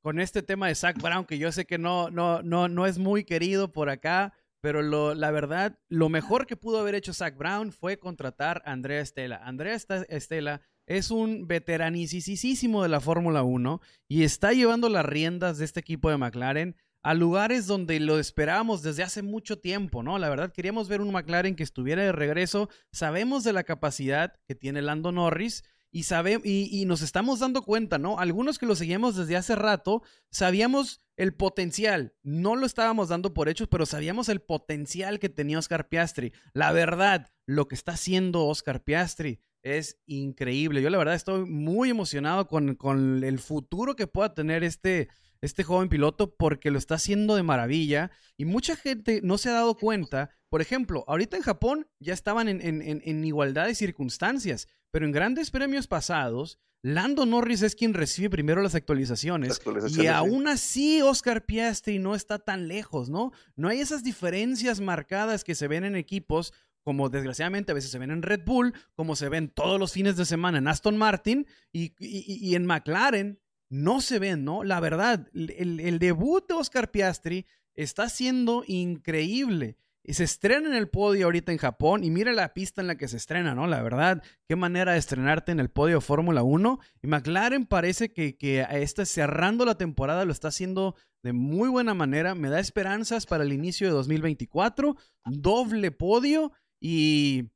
[0.03, 2.97] con este tema de Zach Brown, que yo sé que no, no, no, no es
[2.97, 7.35] muy querido por acá, pero lo, la verdad, lo mejor que pudo haber hecho Zach
[7.35, 9.37] Brown fue contratar a Andrea Estela.
[9.43, 15.65] Andrea Estela es un veteranicísimo de la Fórmula 1 y está llevando las riendas de
[15.65, 16.75] este equipo de McLaren
[17.07, 20.19] a lugares donde lo esperábamos desde hace mucho tiempo, ¿no?
[20.19, 22.67] La verdad, queríamos ver un McLaren que estuviera de regreso.
[22.91, 27.97] Sabemos de la capacidad que tiene Lando Norris y, sabe, y, nos estamos dando cuenta,
[27.97, 28.19] ¿no?
[28.19, 32.13] Algunos que lo seguíamos desde hace rato, sabíamos el potencial.
[32.23, 36.33] No lo estábamos dando por hechos, pero sabíamos el potencial que tenía Oscar Piastri.
[36.51, 40.81] La verdad, lo que está haciendo Oscar Piastri es increíble.
[40.81, 45.07] Yo la verdad estoy muy emocionado con, con el futuro que pueda tener este,
[45.41, 49.53] este joven piloto porque lo está haciendo de maravilla y mucha gente no se ha
[49.53, 50.31] dado cuenta.
[50.49, 54.67] Por ejemplo, ahorita en Japón ya estaban en, en, en igualdad de circunstancias.
[54.91, 59.59] Pero en grandes premios pasados, Lando Norris es quien recibe primero las actualizaciones,
[59.97, 63.31] y aún así Oscar Piastri no está tan lejos, ¿no?
[63.55, 66.53] No hay esas diferencias marcadas que se ven en equipos
[66.87, 70.15] como desgraciadamente a veces se ven en Red Bull, como se ven todos los fines
[70.15, 74.63] de semana en Aston Martin y, en McLaren, no se ven, ¿no?
[74.63, 79.77] La verdad, el, debut de Oscar Piastri está siendo increíble.
[80.03, 82.95] Y se estrena en el podio ahorita en Japón y mira la pista en la
[82.95, 83.67] que se estrena, ¿no?
[83.67, 86.79] La verdad, qué manera de estrenarte en el podio Fórmula 1.
[87.01, 91.93] Y McLaren parece que, que este, cerrando la temporada lo está haciendo de muy buena
[91.93, 92.35] manera.
[92.35, 94.95] Me da esperanzas para el inicio de 2024.
[95.25, 97.49] Doble podio y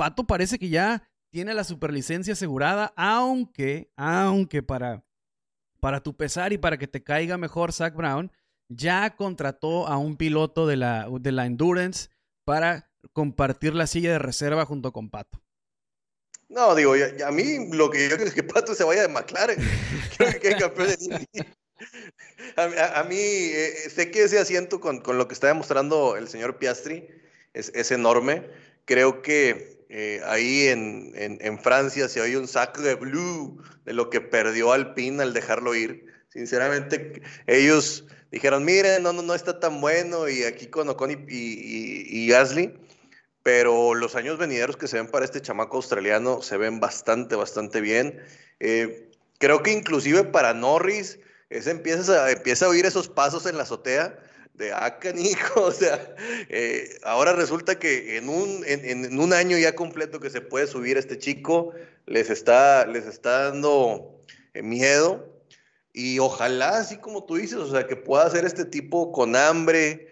[0.00, 5.04] Pato parece que ya tiene la superlicencia asegurada, aunque, aunque para,
[5.80, 8.30] para tu pesar y para que te caiga mejor Zach Brown,
[8.68, 12.08] ya contrató a un piloto de la, de la Endurance
[12.44, 15.40] para compartir la silla de reserva junto con Pato.
[16.48, 19.58] No, digo, a mí lo que yo quiero es que Pato se vaya de McLaren.
[20.42, 21.46] que campeón de
[22.56, 26.28] a, a, mí, eh, sé que ese asiento con, con, lo que está demostrando el
[26.28, 27.08] señor Piastri
[27.54, 28.50] es, es enorme.
[28.84, 34.08] Creo que eh, ahí en, en, Francia se oye un saco de blue de lo
[34.08, 36.06] que perdió Alpine al dejarlo ir.
[36.28, 41.16] Sinceramente, ellos dijeron, miren, no, no, no está tan bueno, y aquí con Ocon y,
[41.28, 42.72] y, Gasly,
[43.42, 47.80] pero los años venideros que se ven para este chamaco australiano se ven bastante, bastante
[47.80, 48.22] bien.
[48.60, 51.18] Eh, creo que inclusive para Norris,
[51.48, 54.16] ese empieza, empieza a oír esos pasos en la azotea
[54.60, 56.14] de ah, canijo, o sea,
[56.48, 60.98] eh, ahora resulta que en un, en, un año ya completo que se puede subir
[60.98, 61.72] este chico,
[62.06, 64.22] les está, les está dando
[64.54, 65.26] eh, miedo.
[65.92, 70.08] Y ojalá, así como tú dices, o sea, que pueda hacer este tipo con hambre,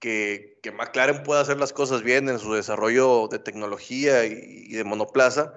[0.00, 4.82] que, que McLaren pueda hacer las cosas bien en su desarrollo de tecnología y, de
[4.82, 5.54] monoplaza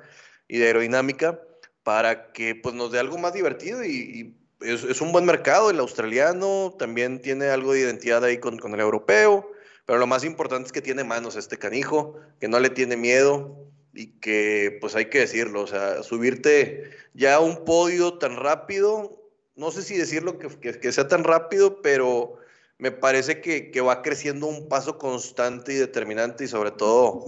[0.47, 1.39] y de aerodinámica,
[1.83, 6.75] para que pues, nos dé algo más divertido y, es, un buen mercado el australiano,
[6.77, 9.51] también tiene algo de identidad ahí con, con el europeo,
[9.85, 13.57] pero lo más importante es que tiene manos este canijo, que no le tiene miedo
[13.93, 19.23] y que pues hay que decirlo, o sea, subirte ya a un podio tan rápido
[19.55, 22.37] no sé si decirlo que, que, sea tan rápido, pero
[22.77, 27.25] me parece que, va creciendo un paso constante y determinante y sobre todo,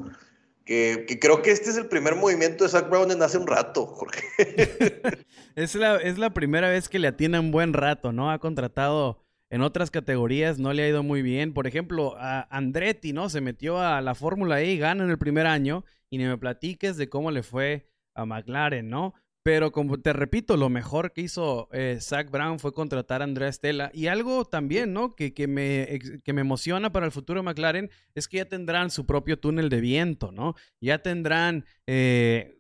[0.66, 3.86] que, creo que este es el primer movimiento de Zach Brown en hace un rato,
[3.86, 4.24] Jorge.
[5.56, 8.32] es, la, es la primera vez que le atina un buen rato, ¿no?
[8.32, 11.54] Ha contratado en otras categorías, no le ha ido muy bien.
[11.54, 13.30] Por ejemplo, a Andretti, ¿no?
[13.30, 15.86] Se metió a la Fórmula E y gana en el primer año.
[16.10, 19.14] Y ni me platiques de cómo le fue a McLaren, ¿no?
[19.46, 23.54] Pero como te repito, lo mejor que hizo eh, Zach Brown fue contratar a Andrea
[23.54, 23.92] Stella.
[23.94, 25.16] Y algo también, ¿no?
[25.16, 28.90] Que, que, me, que me emociona para el futuro de McLaren es que ya tendrán
[28.90, 30.56] su propio túnel de viento, ¿no?
[30.82, 32.60] Ya tendrán eh,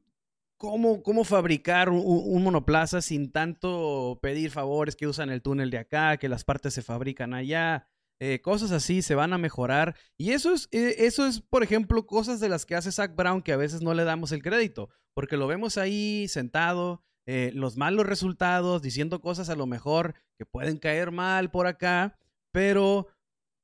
[0.58, 6.18] cómo, cómo fabricar un, monoplaza sin tanto pedir favores que usan el túnel de acá,
[6.18, 7.88] que las partes se fabrican allá.
[8.20, 9.96] Eh, cosas así se van a mejorar.
[10.20, 13.54] Y eso es, eso es, por ejemplo, cosas de las que hace Zach Brown que
[13.54, 18.06] a veces no le damos el crédito porque lo vemos ahí sentado, eh, los malos
[18.06, 22.20] resultados, diciendo cosas a lo mejor que pueden caer mal por acá,
[22.52, 23.08] pero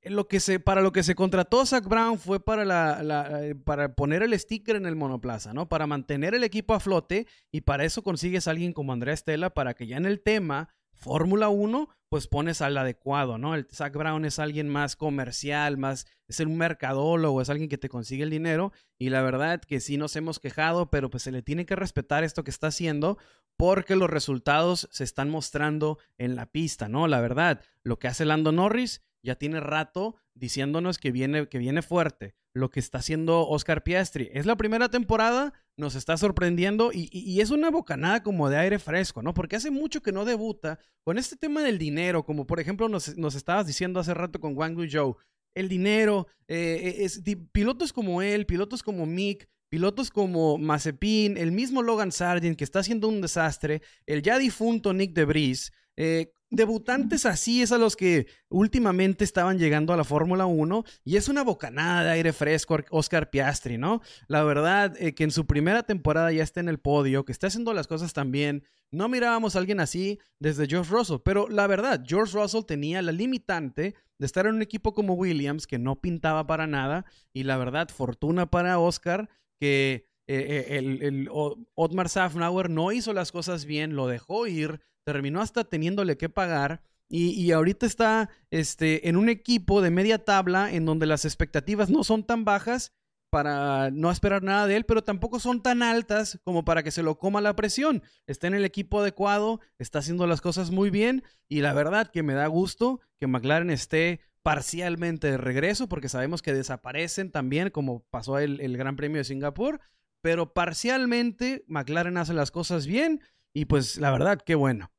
[0.03, 3.93] lo que se, para lo que se contrató Zach Brown fue para, la, eh, para
[3.93, 5.69] poner el sticker en el monoplaza, ¿no?
[5.69, 9.51] Para mantener el equipo a flote y para eso consigues a alguien como Andrea Estela
[9.51, 10.69] para que ya en el tema
[11.01, 13.55] Fórmula 1, pues pones al adecuado, ¿no?
[13.55, 17.89] El Zach Brown es alguien más comercial, más, es un mercadólogo, es alguien que te
[17.89, 21.41] consigue el dinero y la verdad que sí nos hemos quejado, pero pues se le
[21.41, 23.17] tiene que respetar esto que está haciendo
[23.57, 27.07] porque los resultados se están mostrando en la pista, ¿no?
[27.07, 31.81] La verdad, lo que hace Lando Norris ya tiene rato diciéndonos que viene, que viene
[31.81, 32.35] fuerte.
[32.53, 34.29] Lo que está haciendo Oscar Piastri.
[34.33, 39.21] Es la primera temporada, nos está sorprendiendo y, es una bocanada como de aire fresco,
[39.21, 39.33] ¿no?
[39.33, 43.07] Porque hace mucho que no debuta con este tema del dinero, como por ejemplo nos,
[43.07, 45.17] estabas diciendo hace rato con Wang Zhou.
[45.53, 51.81] El dinero, eh, es, pilotos como él, pilotos como Mick, pilotos como Mazepin, el mismo
[51.81, 57.61] Logan Sargent que está haciendo un desastre, el ya difunto Nick DeVries, eh, debutantes así
[57.61, 62.03] es a los que últimamente estaban llegando a la Fórmula 1 y es una bocanada
[62.03, 64.01] de aire fresco Oscar Piastri, ¿no?
[64.27, 67.47] La verdad eh, que en su primera temporada ya está en el podio, que está
[67.47, 68.63] haciendo las cosas tan bien.
[68.91, 73.13] No mirábamos a alguien así desde George Russell, pero la verdad, George Russell tenía la
[73.13, 77.57] limitante de estar en un equipo como Williams que no pintaba para nada y la
[77.57, 81.29] verdad, fortuna para Oscar que eh, eh, el, el
[81.75, 86.81] Otmar Safnauer no hizo las cosas bien, lo dejó ir terminó hasta teniéndole que pagar.
[87.13, 92.05] Y, ahorita está este, en un equipo de media tabla en donde las expectativas no
[92.05, 92.93] son tan bajas
[93.29, 97.03] para no esperar nada de él, pero tampoco son tan altas como para que se
[97.03, 98.01] lo coma la presión.
[98.27, 102.23] Está en el equipo adecuado, está haciendo las cosas muy bien y la verdad que
[102.23, 108.05] me da gusto que McLaren esté parcialmente de regreso porque sabemos que desaparecen también como
[108.09, 109.79] pasó el, el Gran Premio de Singapur,
[110.21, 113.21] pero parcialmente McLaren hace las cosas bien
[113.53, 114.91] y pues la verdad, qué bueno.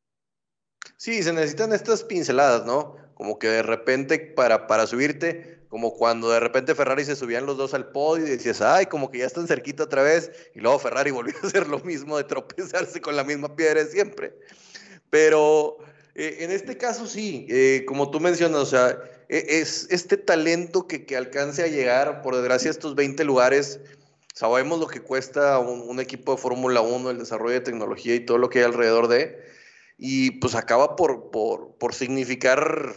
[0.96, 2.96] Sí, se necesitan estas pinceladas, ¿no?
[3.14, 7.56] Como que de repente para, para subirte, como cuando de repente Ferrari se subían los
[7.56, 10.78] dos al podio y decías, ay, como que ya están cerquita otra vez, y luego
[10.78, 14.34] Ferrari volvió a hacer lo mismo de tropezarse con la misma piedra de siempre.
[15.10, 15.78] Pero
[16.14, 18.98] eh, en este caso sí, eh, como tú mencionas, o sea,
[19.28, 23.80] e, es este talento que, que alcance a llegar, por desgracia, a estos 20 lugares
[24.32, 28.38] Sabemos lo que cuesta un, equipo de Fórmula 1, el desarrollo de tecnología y todo
[28.38, 29.38] lo que hay alrededor de,
[29.98, 32.94] y pues acaba por, por, significar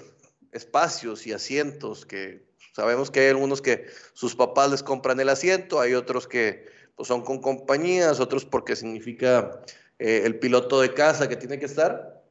[0.53, 5.81] espacios y asientos, que sabemos que hay algunos que sus papás les compran el asiento,
[5.81, 9.61] hay otros que pues, son con compañías, otros porque significa
[9.99, 12.23] eh, el piloto de casa que tiene que estar,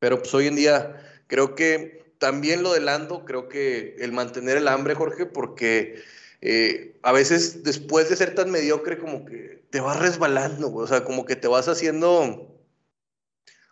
[0.00, 4.56] pero pues hoy en día creo que también lo de Lando, creo que el mantener
[4.56, 6.02] el hambre, Jorge, porque
[6.46, 11.02] eh, a veces después de ser tan mediocre como que te vas resbalando, o sea,
[11.02, 12.60] como que te vas haciendo,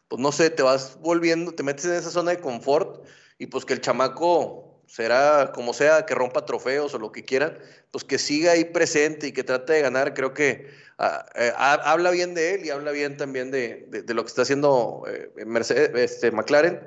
[0.08, 3.04] pues no sé, te vas volviendo, te metes en esa zona de confort
[3.38, 7.58] y pues que el chamaco será como sea, que rompa trofeos o lo que quieran,
[7.90, 12.10] pues que siga ahí presente y que trate de ganar, creo que ah, eh, habla
[12.10, 16.30] bien de él y habla bien también de, lo que está haciendo eh, Mercedes, este,
[16.30, 16.80] McLaren.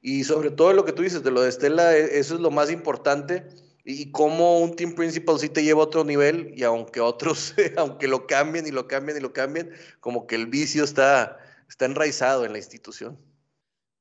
[0.00, 2.50] Y sobre todo lo que tú dices de lo de Estela, e, eso es lo
[2.50, 3.44] más importante
[3.88, 8.08] y cómo un team principal sí te lleva a otro nivel y aunque otros, aunque
[8.08, 9.70] lo cambien y lo cambien y lo cambien,
[10.00, 13.16] como que el vicio está, está enraizado en la institución.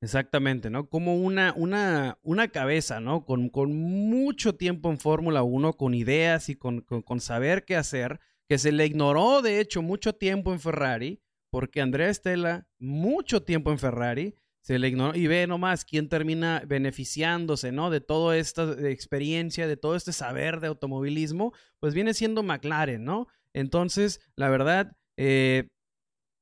[0.01, 0.89] Exactamente, ¿no?
[0.89, 3.25] Como una, una, una cabeza, ¿no?
[3.25, 7.75] Con, con mucho tiempo en Fórmula 1, con ideas y con, con, con, saber qué
[7.75, 8.19] hacer,
[8.49, 11.21] que se le ignoró, de hecho, mucho tiempo en Ferrari,
[11.51, 14.35] porque Andrea Estela, mucho tiempo en Ferrari,
[14.65, 17.91] se le ignoró y ve nomás quién termina beneficiándose, ¿no?
[17.91, 23.27] De toda esta experiencia, de todo este saber de automovilismo, pues viene siendo McLaren, ¿no?
[23.53, 25.67] Entonces, la verdad, eh,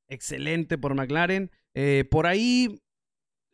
[0.08, 1.50] excelente por McLaren.
[1.74, 2.80] Eh, por ahí,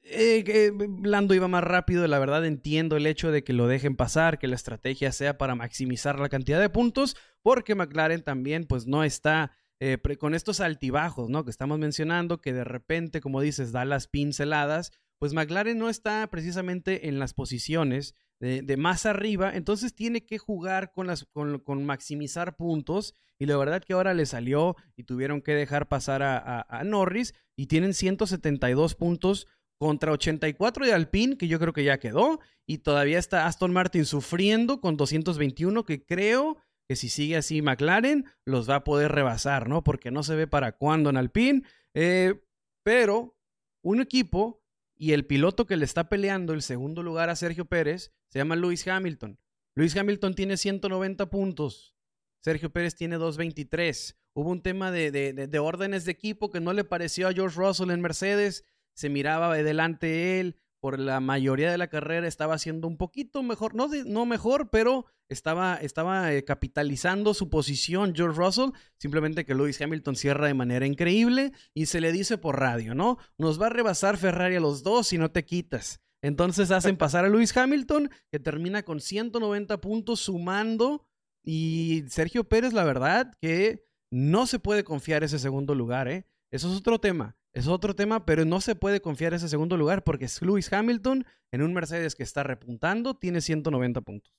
[0.04, 0.70] eh,
[1.02, 4.46] Lando iba más rápido, la verdad entiendo el hecho de que lo dejen pasar, que
[4.46, 9.50] la estrategia sea para maximizar la cantidad de puntos, porque McLaren también pues no está
[9.80, 11.44] eh, con estos altibajos, ¿no?
[11.44, 16.26] Que estamos mencionando, que de repente, como dices, da las pinceladas, pues McLaren no está
[16.28, 23.44] precisamente en las posiciones de, más arriba, entonces tiene que jugar con, maximizar puntos y
[23.44, 27.66] la verdad que ahora le salió y tuvieron que dejar pasar a, a Norris y
[27.66, 29.46] tienen 172 puntos
[29.78, 34.06] contra 84 de Alpine, que yo creo que ya quedó, y todavía está Aston Martin
[34.06, 36.56] sufriendo con 221, que creo
[36.90, 39.84] que si sigue así McLaren, los va a poder rebasar, ¿no?
[39.84, 41.62] Porque no se ve para cuándo en Alpine,
[41.94, 42.42] eh,
[42.82, 43.38] pero
[43.80, 44.64] un equipo
[44.96, 48.56] y el piloto que le está peleando el segundo lugar a Sergio Pérez se llama
[48.56, 49.38] Lewis Hamilton.
[49.76, 51.94] Lewis Hamilton tiene 190 puntos.
[52.40, 54.18] Sergio Pérez tiene 223.
[54.32, 57.92] Hubo un tema de, de, órdenes de equipo que no le pareció a George Russell
[57.92, 58.64] en Mercedes
[58.94, 63.76] se miraba delante él, por la mayoría de la carrera estaba haciendo un poquito mejor,
[63.76, 69.80] no, no mejor, pero estaba, estaba eh, capitalizando su posición George Russell, simplemente que Lewis
[69.80, 73.16] Hamilton cierra de manera increíble y se le dice por radio, ¿no?
[73.38, 76.00] Nos va a rebasar Ferrari a los dos si no te quitas.
[76.22, 81.06] Entonces hacen pasar a Lewis Hamilton, que termina con 190 puntos sumando.
[81.42, 86.26] Y Sergio Pérez, la verdad, que no se puede confiar ese segundo lugar, ¿eh?
[86.50, 87.36] Eso es otro tema.
[87.52, 91.24] Es otro tema, pero no se puede confiar ese segundo lugar porque es Lewis Hamilton
[91.52, 94.32] en un Mercedes que está repuntando, tiene 190 puntos.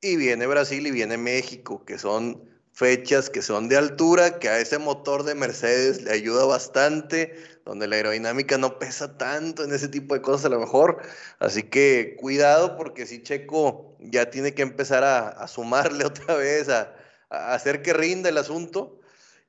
[0.00, 4.58] Y viene Brasil y viene México, que son fechas que son de altura, que a
[4.58, 7.34] ese motor de Mercedes le ayuda bastante,
[7.64, 11.02] donde la aerodinámica no pesa tanto en ese tipo de cosas a lo mejor.
[11.38, 16.94] Así que cuidado porque si Checo ya tiene que empezar a, sumarle otra vez, a
[17.28, 19.00] hacer que rinda el asunto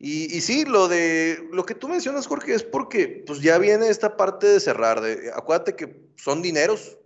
[0.04, 4.18] y, sí, lo de lo que tú mencionas, Jorge, es porque pues ya viene esta
[4.18, 5.00] parte de cerrar.
[5.00, 6.98] De, acuérdate que son dineros.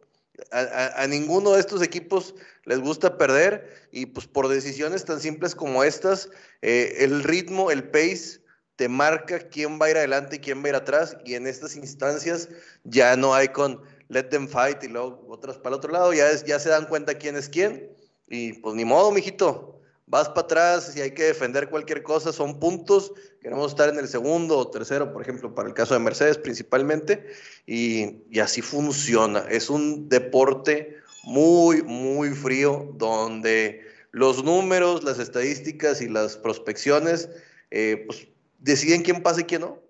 [0.52, 5.84] A, ninguno de estos equipos les gusta perder y pues por decisiones tan simples como
[5.84, 6.30] estas,
[6.62, 8.42] eh, el ritmo, el pace
[8.76, 11.48] te marca quién va a ir adelante y quién va a ir atrás y en
[11.48, 12.50] estas instancias
[12.84, 16.28] ya no hay con let them fight y luego otras para el otro lado, ya,
[16.46, 17.90] ya se dan cuenta quién es quién
[18.28, 22.60] y pues ni modo, mijito, vas para atrás, si hay que defender cualquier cosa, son
[22.60, 23.12] puntos.
[23.42, 27.28] Queremos estar en el segundo o tercero, por ejemplo, para el caso de Mercedes principalmente,
[27.66, 29.46] y, así funciona.
[29.50, 33.82] Es un deporte muy, muy frío, donde
[34.12, 37.30] los números, las estadísticas y las prospecciones,
[37.72, 38.28] eh, pues
[38.60, 39.82] deciden quién pasa y quién no.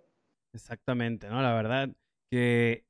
[0.53, 1.41] Exactamente, ¿no?
[1.41, 1.89] La verdad
[2.31, 2.85] que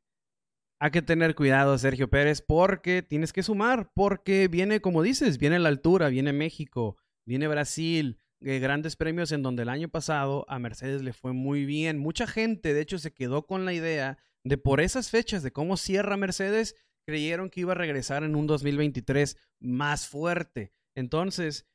[0.80, 5.58] hay que tener cuidado, Sergio Pérez, porque tienes que sumar, porque viene, como dices, viene
[5.58, 10.60] la altura, viene México, Viene Brasil, eh, grandes premios en donde el año pasado a
[10.60, 11.98] Mercedes le fue muy bien.
[11.98, 15.78] Mucha gente, de hecho, se quedó con la idea de por esas fechas de cómo
[15.78, 20.72] cierra Mercedes, creyeron que iba a regresar en un 2023 más fuerte.
[20.96, 21.66] Entonces,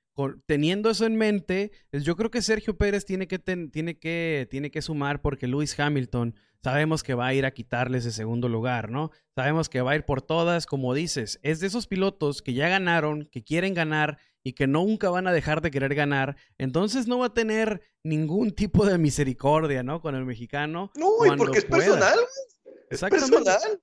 [0.47, 4.71] teniendo eso en mente, pues, yo creo que Sergio Pérez tiene que, tiene, que, tiene
[4.71, 8.91] que sumar porque Lewis Hamilton sabemos que va a ir a quitarle ese segundo lugar,
[8.91, 9.11] ¿no?
[9.35, 12.69] Sabemos que va a ir por todas, como dices, es de esos pilotos que ya
[12.69, 17.19] ganaron, que quieren ganar y que nunca van a dejar de querer ganar, entonces no
[17.19, 20.01] va a tener ningún tipo de misericordia, ¿no?
[20.01, 20.91] Con el mexicano.
[20.95, 22.19] No, y porque es personal,
[22.89, 23.81] es personal.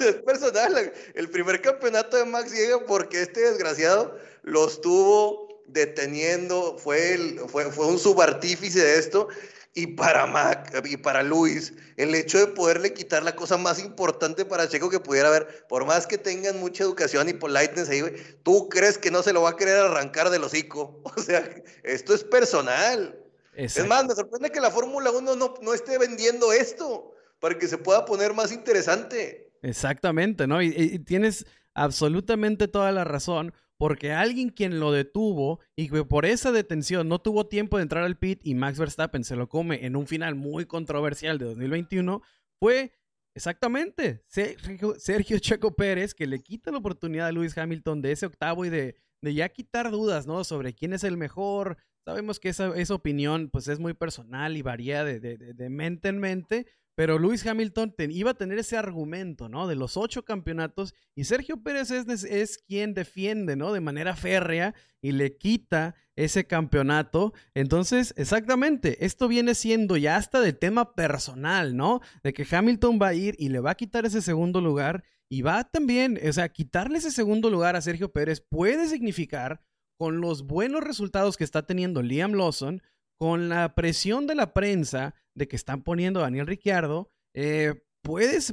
[0.00, 0.92] es personal.
[1.14, 7.70] El primer campeonato de Max llega porque este desgraciado lo estuvo deteniendo, fue, el, fue,
[7.70, 9.28] fue un subartífice de esto
[9.74, 14.44] y para Mac y para Luis, el hecho de poderle quitar la cosa más importante
[14.44, 18.02] para Checo que pudiera haber, por más que tengan mucha educación y politeness ahí,
[18.42, 21.02] ¿tú crees que no se lo va a querer arrancar del hocico?
[21.16, 21.48] O sea,
[21.82, 23.18] esto es personal.
[23.54, 27.66] Es más, me sorprende que la Fórmula 1 no, no esté vendiendo esto para que
[27.66, 29.50] se pueda poner más interesante.
[29.62, 30.62] Exactamente, ¿no?
[30.62, 31.44] y tienes
[31.74, 37.20] absolutamente toda la razón porque alguien quien lo detuvo y que por esa detención no
[37.20, 40.34] tuvo tiempo de entrar al pit y Max Verstappen se lo come en un final
[40.34, 42.22] muy controversial de 2021
[42.60, 42.92] fue
[43.34, 48.64] exactamente Sergio, Checo Pérez que le quita la oportunidad a Lewis Hamilton de ese octavo
[48.64, 50.42] y de, de ya quitar dudas, ¿no?
[50.42, 51.76] Sobre quién es el mejor.
[52.04, 56.08] Sabemos que esa, esa opinión pues es muy personal y varía de, de, de mente
[56.08, 56.66] en mente,
[56.98, 59.68] pero Lewis Hamilton iba a tener ese argumento, ¿no?
[59.68, 63.72] De los ocho campeonatos y Sergio Pérez es, es, quien defiende, ¿no?
[63.72, 67.34] De manera férrea y le quita ese campeonato.
[67.54, 72.00] Entonces, exactamente, esto viene siendo ya hasta de tema personal, ¿no?
[72.24, 75.42] De que Hamilton va a ir y le va a quitar ese segundo lugar y
[75.42, 79.62] va también, o sea, quitarle ese segundo lugar a Sergio Pérez puede significar
[79.98, 82.82] con los buenos resultados que está teniendo Liam Lawson,
[83.18, 87.74] con la presión de la prensa de que están poniendo a Daniel Ricciardo, eh,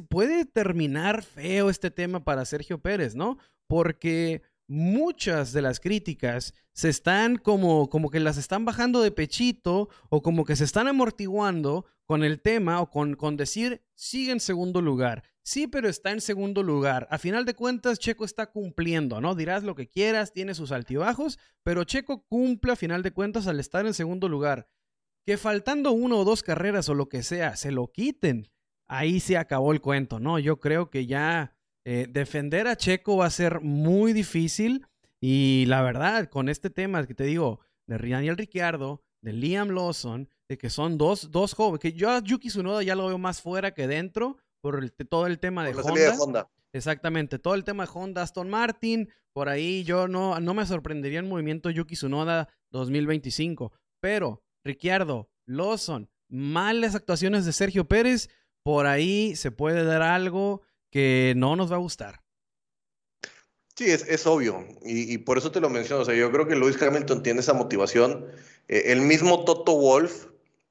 [0.08, 3.38] puede terminar feo este tema para Sergio Pérez, ¿no?
[3.68, 9.88] Porque muchas de las críticas se están como, como que las están bajando de pechito
[10.10, 14.40] o como que se están amortiguando con el tema o con, con decir sigue en
[14.40, 15.22] segundo lugar.
[15.46, 17.06] Sí, pero está en segundo lugar.
[17.08, 19.36] A final de cuentas, Checo está cumpliendo, ¿no?
[19.36, 23.60] Dirás lo que quieras, tiene sus altibajos, pero Checo cumple a final de cuentas al
[23.60, 24.68] estar en segundo lugar.
[25.24, 28.50] Que faltando uno o dos carreras o lo que sea, se lo quiten.
[28.88, 30.40] Ahí se acabó el cuento, ¿no?
[30.40, 34.84] Yo creo que ya eh, defender a Checo va a ser muy difícil.
[35.20, 40.28] Y la verdad, con este tema que te digo, de Daniel Ricciardo, de Liam Lawson,
[40.48, 43.40] de que son dos, dos jóvenes, que yo a Yuki Tsunoda ya lo veo más
[43.40, 45.72] fuera que dentro por todo el tema de
[46.18, 46.50] Honda.
[46.72, 51.20] Exactamente, todo el tema de Honda, Aston Martin, por ahí yo no, no me sorprendería
[51.20, 58.28] el movimiento Yuki Tsunoda 2025, pero Ricciardo, Lawson, malas actuaciones de Sergio Pérez,
[58.64, 62.24] por ahí se puede dar algo que no nos va a gustar.
[63.76, 66.02] Sí, es, obvio, y, por eso te lo menciono.
[66.02, 68.26] O sea, yo creo que Lewis Hamilton tiene esa motivación.
[68.66, 70.26] Eh, el mismo Toto Wolf,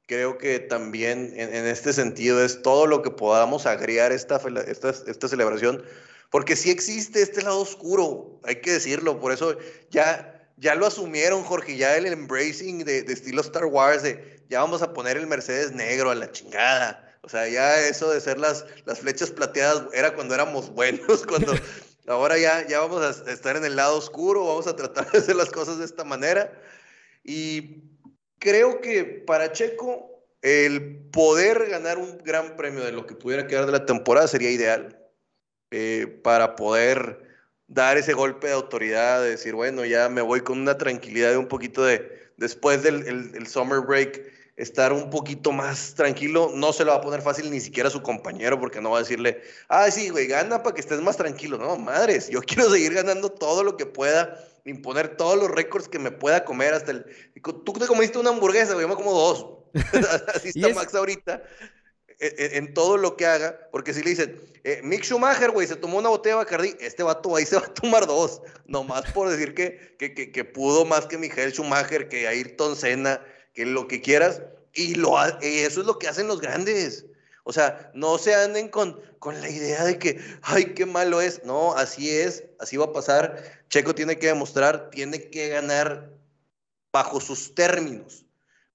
[0.08, 5.28] creo que también en, este sentido es todo lo que podamos agregar esta, esta, esta
[5.28, 5.84] celebración,
[6.30, 9.20] porque sí existe este lado oscuro, hay que decirlo.
[9.20, 9.58] Por eso
[9.90, 14.62] ya, ya lo asumieron, Jorge, ya el embracing de, de estilo Star Wars, de ya
[14.62, 18.38] vamos a poner el Mercedes negro a la chingada o sea, ya eso de ser
[18.38, 21.56] las, las flechas plateadas era cuando éramos buenos, cuando
[22.06, 25.36] ahora ya, ya vamos a estar en el lado oscuro, vamos a tratar de hacer
[25.36, 26.54] las cosas de esta manera.
[27.24, 27.95] Y
[28.46, 33.66] creo que para Checo el poder ganar un gran premio de lo que pudiera quedar
[33.66, 35.00] de la temporada sería ideal
[35.72, 37.24] eh, para poder
[37.66, 41.38] dar ese golpe de autoridad, de decir, bueno, ya me voy con una tranquilidad de
[41.38, 44.22] un poquito de, después del el summer break,
[44.56, 46.52] estar un poquito más tranquilo.
[46.54, 48.98] No se lo va a poner fácil ni siquiera a su compañero, porque no va
[48.98, 51.58] a decirle, ah, sí, güey, gana para que estés más tranquilo.
[51.58, 56.00] No, madres, yo quiero seguir ganando todo lo que pueda, imponer todos los récords que
[56.00, 57.06] me pueda comer hasta el.
[57.42, 59.48] Tú te comiste una hamburguesa, güey, yo me como dos.
[60.36, 61.44] Así está Max ahorita.
[62.20, 65.68] E, e, en, todo lo que haga, porque si le dicen, eh, Mick Schumacher, güey,
[65.68, 69.12] se tomó una botella de Bacardi, este vato ahí se va a tomar dos, nomás
[69.12, 73.22] por decir que, que, que, que pudo más que Michael Schumacher, que Ayrton Senna,
[73.54, 74.42] que lo que quieras,
[74.74, 77.06] y, lo, eso es lo que hacen los grandes.
[77.48, 81.44] O sea, no se anden con, con la idea de que, ay, qué malo es.
[81.46, 83.44] No, así es, así va a pasar.
[83.70, 86.12] Checo tiene que demostrar, tiene que ganar
[86.92, 88.26] bajo sus términos.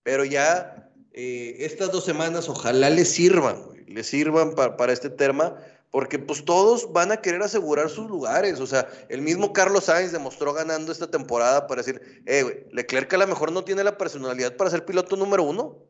[0.04, 5.56] Pero ya eh, estas dos semanas ojalá le sirvan, le sirvan para, para este tema
[5.90, 8.60] porque pues todos van a querer asegurar sus lugares.
[8.60, 13.12] O sea, el mismo Carlos Sainz demostró ganando esta temporada para decir, eh, güey, Leclerc
[13.12, 15.89] a lo mejor no tiene la personalidad para ser piloto número uno.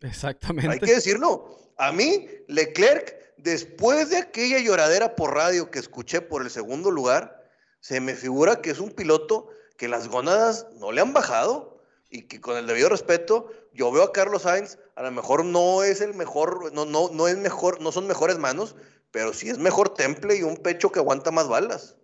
[0.00, 0.72] Exactamente.
[0.72, 1.58] Hay que decirlo.
[1.78, 7.44] A mí, Leclerc, después de aquella lloradera por radio que escuché por el segundo lugar,
[7.80, 12.22] se me figura que es un piloto que las gónadas no le han bajado y
[12.22, 16.00] que con el debido respeto, yo veo a Carlos Sainz, a lo mejor no es
[16.00, 18.74] el mejor, no, no, no es mejor, no son mejores manos,
[19.10, 21.96] pero sí es mejor temple y un pecho que aguanta más balas.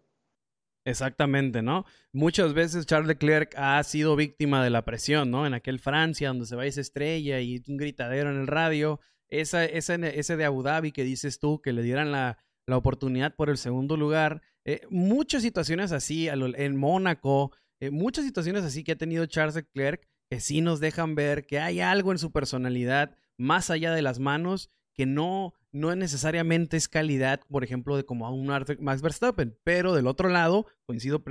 [0.84, 1.84] Exactamente, ¿no?
[2.12, 5.46] Muchas veces Charles Leclerc ha sido víctima de la presión, ¿no?
[5.46, 9.00] En aquel Francia donde se va esa estrella y un gritadero en el radio.
[9.28, 13.34] Esa, ese, ese de Abu Dhabi que dices tú, que le dieran la, la oportunidad
[13.34, 14.42] por el segundo lugar.
[14.64, 20.06] Eh, muchas situaciones así, en Mónaco, eh, muchas situaciones así que ha tenido Charles Leclerc
[20.30, 24.18] que sí nos dejan ver que hay algo en su personalidad más allá de las
[24.18, 29.58] manos que no, no necesariamente es calidad, por ejemplo, de como a un Max Verstappen,
[29.64, 31.24] pero del otro lado, coincido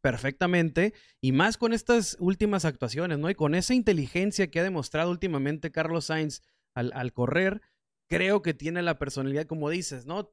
[0.00, 3.30] perfectamente, y más con estas últimas actuaciones, ¿no?
[3.30, 6.42] Y con esa inteligencia que ha demostrado últimamente Carlos Sainz
[6.74, 7.62] al, al correr,
[8.08, 10.32] creo que tiene la personalidad, como dices, ¿no?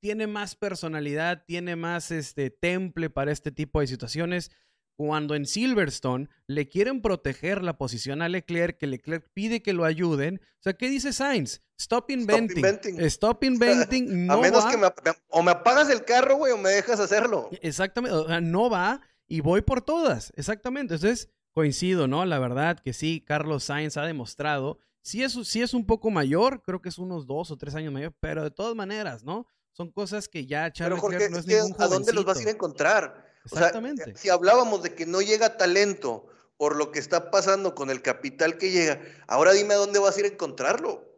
[0.00, 4.50] tiene más personalidad, tiene más este temple para este tipo de situaciones.
[4.98, 9.84] Cuando en Silverstone le quieren proteger la posición a Leclerc, que Leclerc pide que lo
[9.84, 10.40] ayuden.
[10.42, 11.62] O sea, ¿qué dice Sainz?
[11.78, 12.64] Stop inventing.
[13.02, 14.26] Stop inventing.
[14.26, 14.88] No a menos que me,
[15.28, 17.48] o me apagas el carro, güey, o me dejas hacerlo.
[17.62, 18.16] Exactamente.
[18.16, 20.32] O sea, no va y voy por todas.
[20.34, 20.94] Exactamente.
[20.94, 22.24] Entonces, coincido, ¿no?
[22.24, 24.80] La verdad que sí, Carlos Sainz ha demostrado.
[25.02, 27.92] Sí es, sí es un poco mayor, creo que es unos dos o tres años
[27.92, 29.46] mayor, pero de todas maneras, ¿no?
[29.70, 32.48] Son cosas que ya Charles Leclerc no es, ningún ¿A dónde los vas a ir
[32.48, 33.27] a encontrar?
[33.52, 34.16] Exactamente.
[34.16, 36.26] si hablábamos de que no llega talento
[36.56, 40.16] por lo que está pasando con el capital que llega, ahora dime a dónde vas
[40.16, 41.08] a ir a encontrarlo.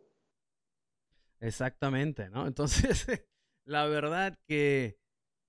[1.40, 2.46] Exactamente, ¿no?
[2.46, 3.06] Entonces,
[3.64, 4.98] la verdad que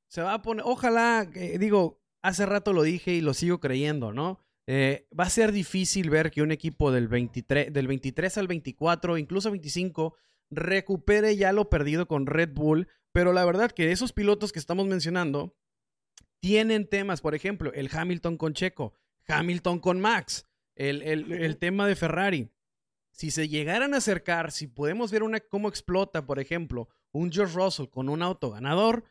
[0.07, 4.39] se va a poner, ojalá, digo, hace rato lo dije y lo sigo creyendo, ¿no?
[4.67, 9.17] Eh, va a ser difícil ver que un equipo del 23, del 23 al 24,
[9.17, 10.15] incluso 25,
[10.49, 14.86] recupere ya lo perdido con Red Bull, pero la verdad que esos pilotos que estamos
[14.86, 15.55] mencionando
[16.41, 18.93] tienen temas, por ejemplo, el Hamilton con Checo,
[19.27, 22.49] Hamilton con Max, el, el tema de Ferrari.
[23.11, 27.55] Si se llegaran a acercar, si podemos ver una, cómo explota, por ejemplo, un George
[27.55, 29.03] Russell con un auto ganador,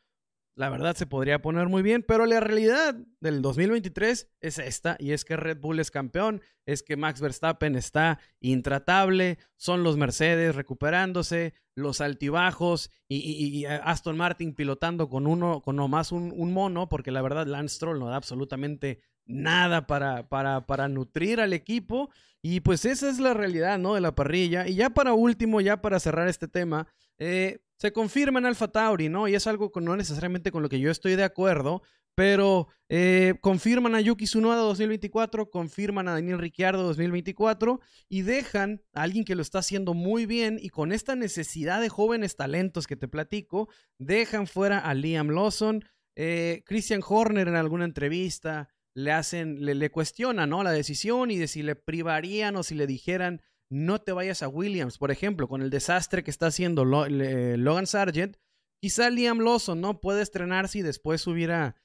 [0.60, 5.12] la verdad se podría poner muy bien, pero la realidad del 2023 es esta, y
[5.12, 10.54] es que Red Bull es campeón, es que Max Verstappen está intratable, son los Mercedes
[10.54, 17.10] recuperándose, los altibajos y, Aston Martin pilotando con uno, con nomás un, un, mono, porque
[17.10, 22.10] la verdad Lance Stroll no da absolutamente nada para, para, para nutrir al equipo,
[22.42, 23.94] y pues esa es la realidad, ¿no?
[23.94, 24.68] De la parrilla.
[24.68, 26.86] Y ya para último, ya para cerrar este tema,
[27.18, 29.26] eh, se confirma en Alfa Tauri, ¿no?
[29.26, 31.80] Y es algo con, no necesariamente con lo que yo estoy de acuerdo,
[32.14, 39.02] pero eh, confirman a Yuki Tsunoda 2024, confirman a Daniel Ricciardo 2024 y dejan a
[39.02, 42.96] alguien que lo está haciendo muy bien y con esta necesidad de jóvenes talentos que
[42.96, 45.82] te platico, dejan fuera a Liam Lawson,
[46.16, 50.62] eh, Christian Horner en alguna entrevista le hacen, le, le cuestionan, ¿no?
[50.62, 53.40] La decisión y de si le privarían o si le dijeran
[53.70, 58.36] no te vayas a Williams, por ejemplo, con el desastre que está haciendo Logan Sargent,
[58.82, 61.76] quizá Liam Lawson no puede estrenarse y después subir a,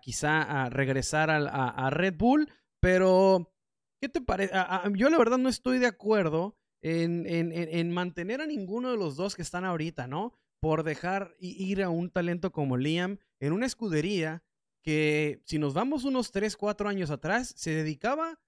[0.00, 2.48] quizá a regresar a, Red Bull,
[2.80, 3.52] pero
[4.00, 4.54] ¿qué te parece?
[4.94, 9.34] yo la verdad no estoy de acuerdo en, en, mantener a ninguno de los dos
[9.34, 10.34] que están ahorita, ¿no?
[10.60, 14.44] Por dejar ir a un talento como Liam en una escudería
[14.84, 18.40] que si nos vamos unos 3, 4 años atrás, se dedicaba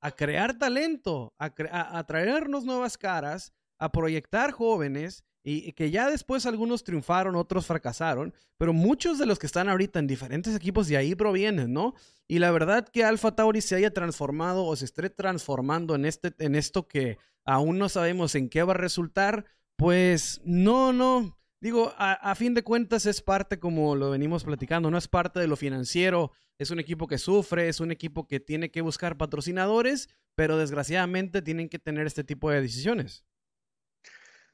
[0.00, 6.84] a crear talento, a, traernos nuevas caras, a proyectar jóvenes y, que ya después algunos
[6.84, 11.14] triunfaron, otros fracasaron, pero muchos de los que están ahorita en diferentes equipos de ahí
[11.14, 11.94] provienen, ¿no?
[12.26, 16.34] Y la verdad que Alfa Tauri se haya transformado o se esté transformando en, este,
[16.38, 19.46] en esto que aún no sabemos en qué va a resultar,
[19.76, 24.98] pues no, no, Digo, a, fin de cuentas es parte, como lo venimos platicando, no
[24.98, 28.70] es parte de lo financiero, es un equipo que sufre, es un equipo que tiene
[28.70, 33.24] que buscar patrocinadores, pero desgraciadamente tienen que tener este tipo de decisiones.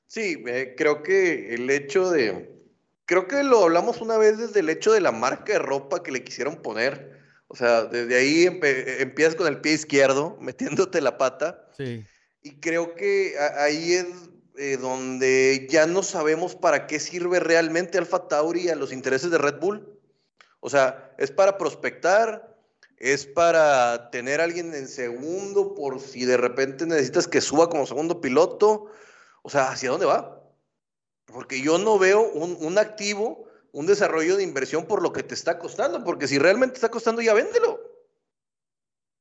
[0.07, 2.55] Sí, eh, creo que el hecho de,
[3.05, 6.13] creo que lo hablamos una vez desde el hecho de la marca de ropa que
[6.13, 7.23] le quisieron poner.
[7.49, 11.69] O sea, desde ahí empiezas con el pie izquierdo, metiéndote la pata.
[11.77, 12.03] Sí.
[12.43, 14.07] Y creo que ahí es
[14.57, 19.39] eh, donde ya no sabemos para qué sirve realmente Alfa Tauri a los intereses de
[19.39, 19.99] Red Bull.
[20.61, 22.57] O sea, es para prospectar,
[22.97, 27.85] es para tener a alguien en segundo por si de repente necesitas que suba como
[27.85, 28.87] segundo piloto.
[29.43, 30.41] O sea, ¿hacia dónde va?
[31.27, 35.59] Porque yo no veo un, activo, un desarrollo de inversión por lo que te está
[35.59, 37.81] costando, porque si realmente está costando, ya véndelo.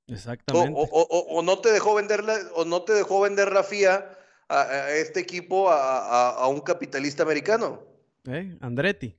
[0.05, 0.79] Exactamente.
[0.79, 4.17] O, no te dejó venderla, o no te dejó vender la FIA
[4.49, 7.81] a, este equipo a, un capitalista americano.
[8.25, 8.57] ¿Eh?
[8.61, 9.17] Andretti.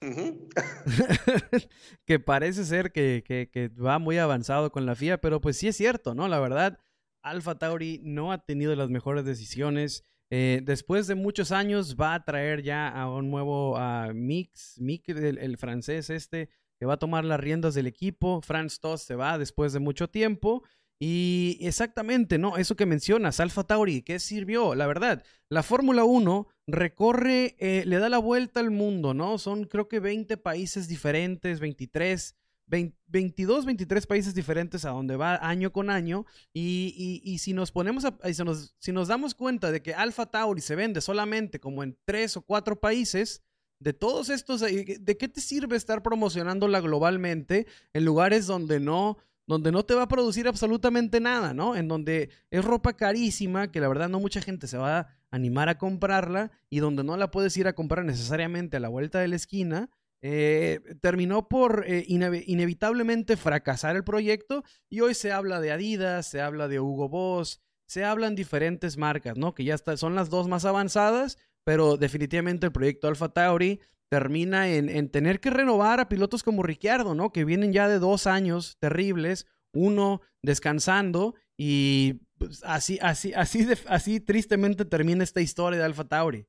[2.06, 6.14] que parece ser que, va muy avanzado con la FIA, pero pues sí es cierto,
[6.14, 6.28] ¿no?
[6.28, 6.78] La verdad,
[7.22, 10.04] Alfa Tauri no ha tenido las mejores decisiones.
[10.30, 13.78] Eh, después de muchos años va a traer ya a un nuevo
[14.12, 18.40] Mix, Mix el, francés este, que va a tomar las riendas del equipo.
[18.42, 20.62] Franz Tost se va después de mucho tiempo.
[21.00, 22.56] Y exactamente, ¿no?
[22.56, 24.74] Eso que mencionas, Alfa Tauri, ¿qué sirvió?
[24.74, 29.38] La verdad, la Fórmula 1 recorre, eh, le da la vuelta al mundo, ¿no?
[29.38, 32.34] Son creo que 20 países diferentes, 23,
[32.66, 36.26] 22, 23 países diferentes a donde va año con año.
[36.52, 40.26] Y, y, si nos ponemos a, si nos, si nos damos cuenta de que Alfa
[40.26, 43.42] Tauri se vende solamente como en tres o cuatro países,
[43.80, 49.18] de todos estos, eh, ¿de qué te sirve estar promocionándola globalmente en lugares donde no
[49.48, 51.74] donde no te va a producir absolutamente nada, ¿no?
[51.74, 55.70] En donde es ropa carísima, que la verdad no mucha gente se va a animar
[55.70, 59.28] a comprarla y donde no la puedes ir a comprar necesariamente a la vuelta de
[59.28, 59.90] la esquina.
[60.20, 66.42] Eh, terminó por eh, inevitablemente fracasar el proyecto y hoy se habla de Adidas, se
[66.42, 69.54] habla de Hugo Boss, se hablan diferentes marcas, ¿no?
[69.54, 75.10] Que ya son las dos más avanzadas, pero definitivamente el proyecto Alpha Tauri termina en,
[75.10, 77.32] tener que renovar a pilotos como Ricciardo, ¿no?
[77.32, 84.20] Que vienen ya de dos años terribles, uno descansando y pues, así, así, así, así
[84.20, 86.46] tristemente termina esta historia de Alfa Tauri.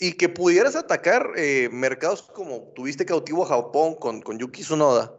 [0.00, 5.16] Y que pudieras atacar eh, mercados como tuviste cautivo a Japón con, con Yuki Tsunoda,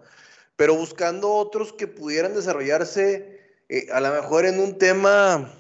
[0.56, 3.36] pero buscando otros que pudieran desarrollarse
[3.70, 5.51] eh, a lo mejor en un tema,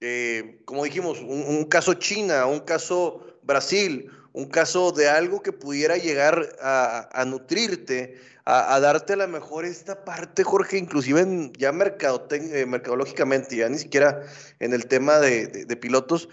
[0.00, 5.52] eh, como dijimos, un, un caso China, un caso Brasil, un caso de algo que
[5.52, 11.70] pudiera llegar a, nutrirte, a, darte a lo mejor esta parte, Jorge, inclusive en, ya
[11.70, 14.22] eh, mercadológicamente, ya ni siquiera
[14.60, 16.28] en el tema de, pilotos,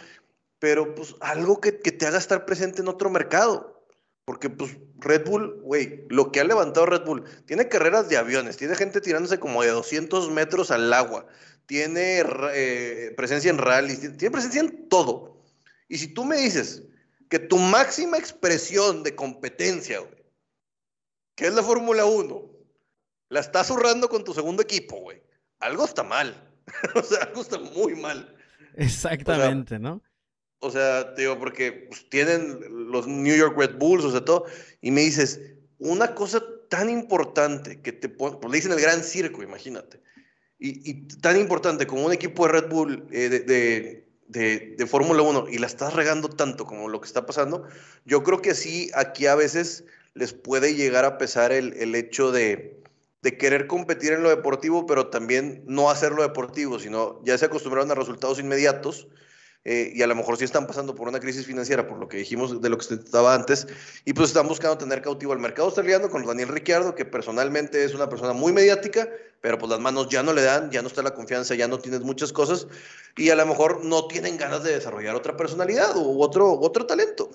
[0.60, 3.76] pero pues algo que, que, te haga estar presente en otro mercado.
[4.26, 8.58] Porque pues Red Bull, güey, lo que ha levantado Red Bull, tiene carreras de aviones,
[8.58, 11.26] tiene gente tirándose como de 200 metros al agua,
[11.66, 15.42] tiene eh, presencia en rallies, tiene presencia en todo.
[15.88, 16.84] Y si tú me dices
[17.30, 20.24] que tu máxima expresión de competencia, güey,
[21.36, 22.52] que es la Fórmula 1,
[23.30, 25.22] la estás zurrando con tu segundo equipo, güey,
[25.60, 26.44] algo está mal.
[26.96, 28.36] o sea, algo está muy mal.
[28.76, 30.02] Exactamente, ¿no?
[30.60, 34.46] O sea, digo, porque pues, tienen los New York Red Bulls, o sea, todo,
[34.82, 35.40] y me dices,
[35.78, 40.02] una cosa tan importante que te pues le dicen el gran circo, imagínate,
[40.60, 45.46] y, tan importante como un equipo de Red Bull eh, de, de, de Fórmula 1
[45.50, 47.64] y la estás regando tanto como lo que está pasando,
[48.06, 52.32] yo creo que sí, aquí a veces les puede llegar a pesar el, el hecho
[52.32, 52.78] de,
[53.22, 57.46] de querer competir en lo deportivo, pero también no hacer lo deportivo, sino ya se
[57.46, 59.08] acostumbraron a resultados inmediatos
[59.70, 62.16] eh, y a lo mejor sí están pasando por una crisis financiera, por lo que
[62.16, 63.68] dijimos de lo que se estaba antes,
[64.06, 65.68] y pues están buscando tener cautivo al mercado.
[65.68, 69.10] Está liando con Daniel Ricciardo, que personalmente es una persona muy mediática,
[69.42, 71.80] pero pues las manos ya no le dan, ya no está la confianza, ya no
[71.80, 72.66] tienes muchas cosas,
[73.18, 77.30] y a lo mejor no tienen ganas de desarrollar otra personalidad u otro, otro talento.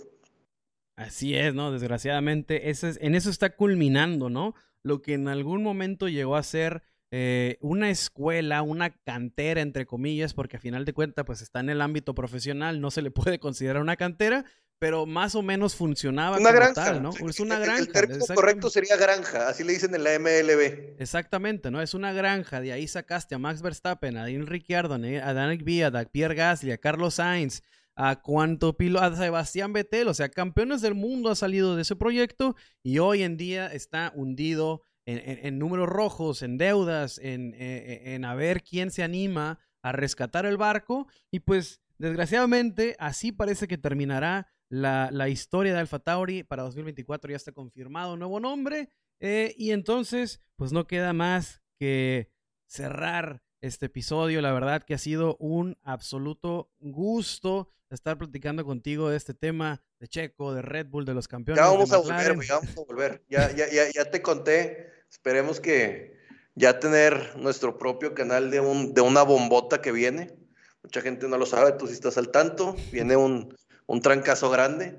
[0.96, 1.70] Así es, ¿no?
[1.70, 4.54] Desgraciadamente, ese es, en eso está culminando, ¿no?
[4.82, 6.82] Lo que en algún momento llegó a ser
[7.14, 11.68] eh, una escuela, una cantera, entre comillas, porque a final de cuentas, pues está en
[11.68, 14.46] el ámbito profesional, no se le puede considerar una cantera,
[14.78, 17.10] pero más o menos funcionaba una como granja, tal, ¿no?
[17.28, 17.82] Es una granja.
[17.82, 20.98] El término correcto sería granja, así le dicen en la MLB.
[20.98, 21.82] Exactamente, ¿no?
[21.82, 25.88] Es una granja, de ahí sacaste a Max Verstappen, a Dean Ricciardo, a Danik Villa,
[25.88, 27.62] a Pierre Gasly, a Carlos Sainz,
[27.94, 31.94] a cuánto piloto, a Sebastián Vettel, o sea, campeones del mundo ha salido de ese
[31.94, 38.14] proyecto y hoy en día está hundido en, números rojos, en deudas, en, eh, eh,
[38.14, 41.08] en, a ver quién se anima a rescatar el barco.
[41.30, 46.44] Y pues, desgraciadamente, así parece que terminará la, la historia de Alfa Tauri.
[46.44, 48.90] Para 2024 ya está confirmado nuevo nombre.
[49.20, 52.30] Eh, y entonces, pues no queda más que
[52.66, 54.40] cerrar este episodio.
[54.40, 60.08] La verdad que ha sido un absoluto gusto estar platicando contigo de este tema de
[60.08, 61.62] Checo, de Red Bull, de los campeones.
[61.62, 63.22] Ya vamos a volver, ya vamos a volver.
[63.28, 64.90] Ya, ya, ya, ya te conté.
[65.10, 66.16] Esperemos que
[66.54, 70.34] ya tener nuestro propio canal de, un, de una bombota que viene.
[70.82, 72.76] Mucha gente no lo sabe, tú sí estás al tanto.
[72.90, 74.98] Viene un, un trancazo grande.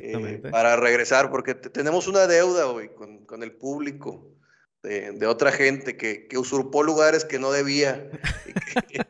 [0.00, 4.30] Eh, para regresar, porque tenemos una deuda hoy con, con el público
[4.82, 8.08] de, otra gente que, usurpó lugares que no debía,
[8.88, 9.04] que,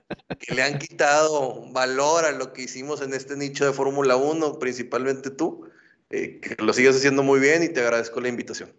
[0.55, 5.31] le han quitado valor a lo que hicimos en este nicho de Fórmula 1, principalmente
[5.31, 5.69] tú,
[6.11, 8.73] eh, que lo sigues haciendo muy bien y te agradezco la invitación.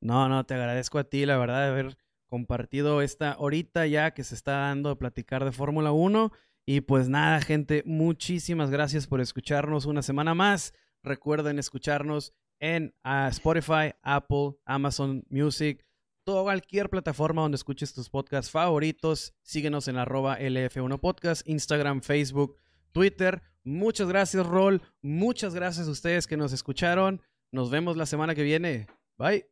[0.00, 4.24] No, no, te agradezco a ti, la verdad, de haber compartido esta horita ya que
[4.24, 6.32] se está dando a platicar de Fórmula 1.
[6.64, 10.74] Y pues nada, gente, muchísimas gracias por escucharnos una semana más.
[11.02, 15.84] Recuerden escucharnos en ah, Spotify, Apple, Amazon Music,
[16.24, 19.34] toda cualquier plataforma donde escuches tus podcasts favoritos.
[19.42, 22.56] Síguenos en arroba LF1 Podcast, Instagram, Facebook,
[22.92, 23.42] Twitter.
[23.64, 24.82] Muchas gracias, Rol.
[25.02, 27.22] Muchas gracias a ustedes que nos escucharon.
[27.50, 28.86] Nos vemos la semana que viene.
[29.18, 29.46] Bye.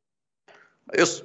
[0.89, 1.25] Adiós.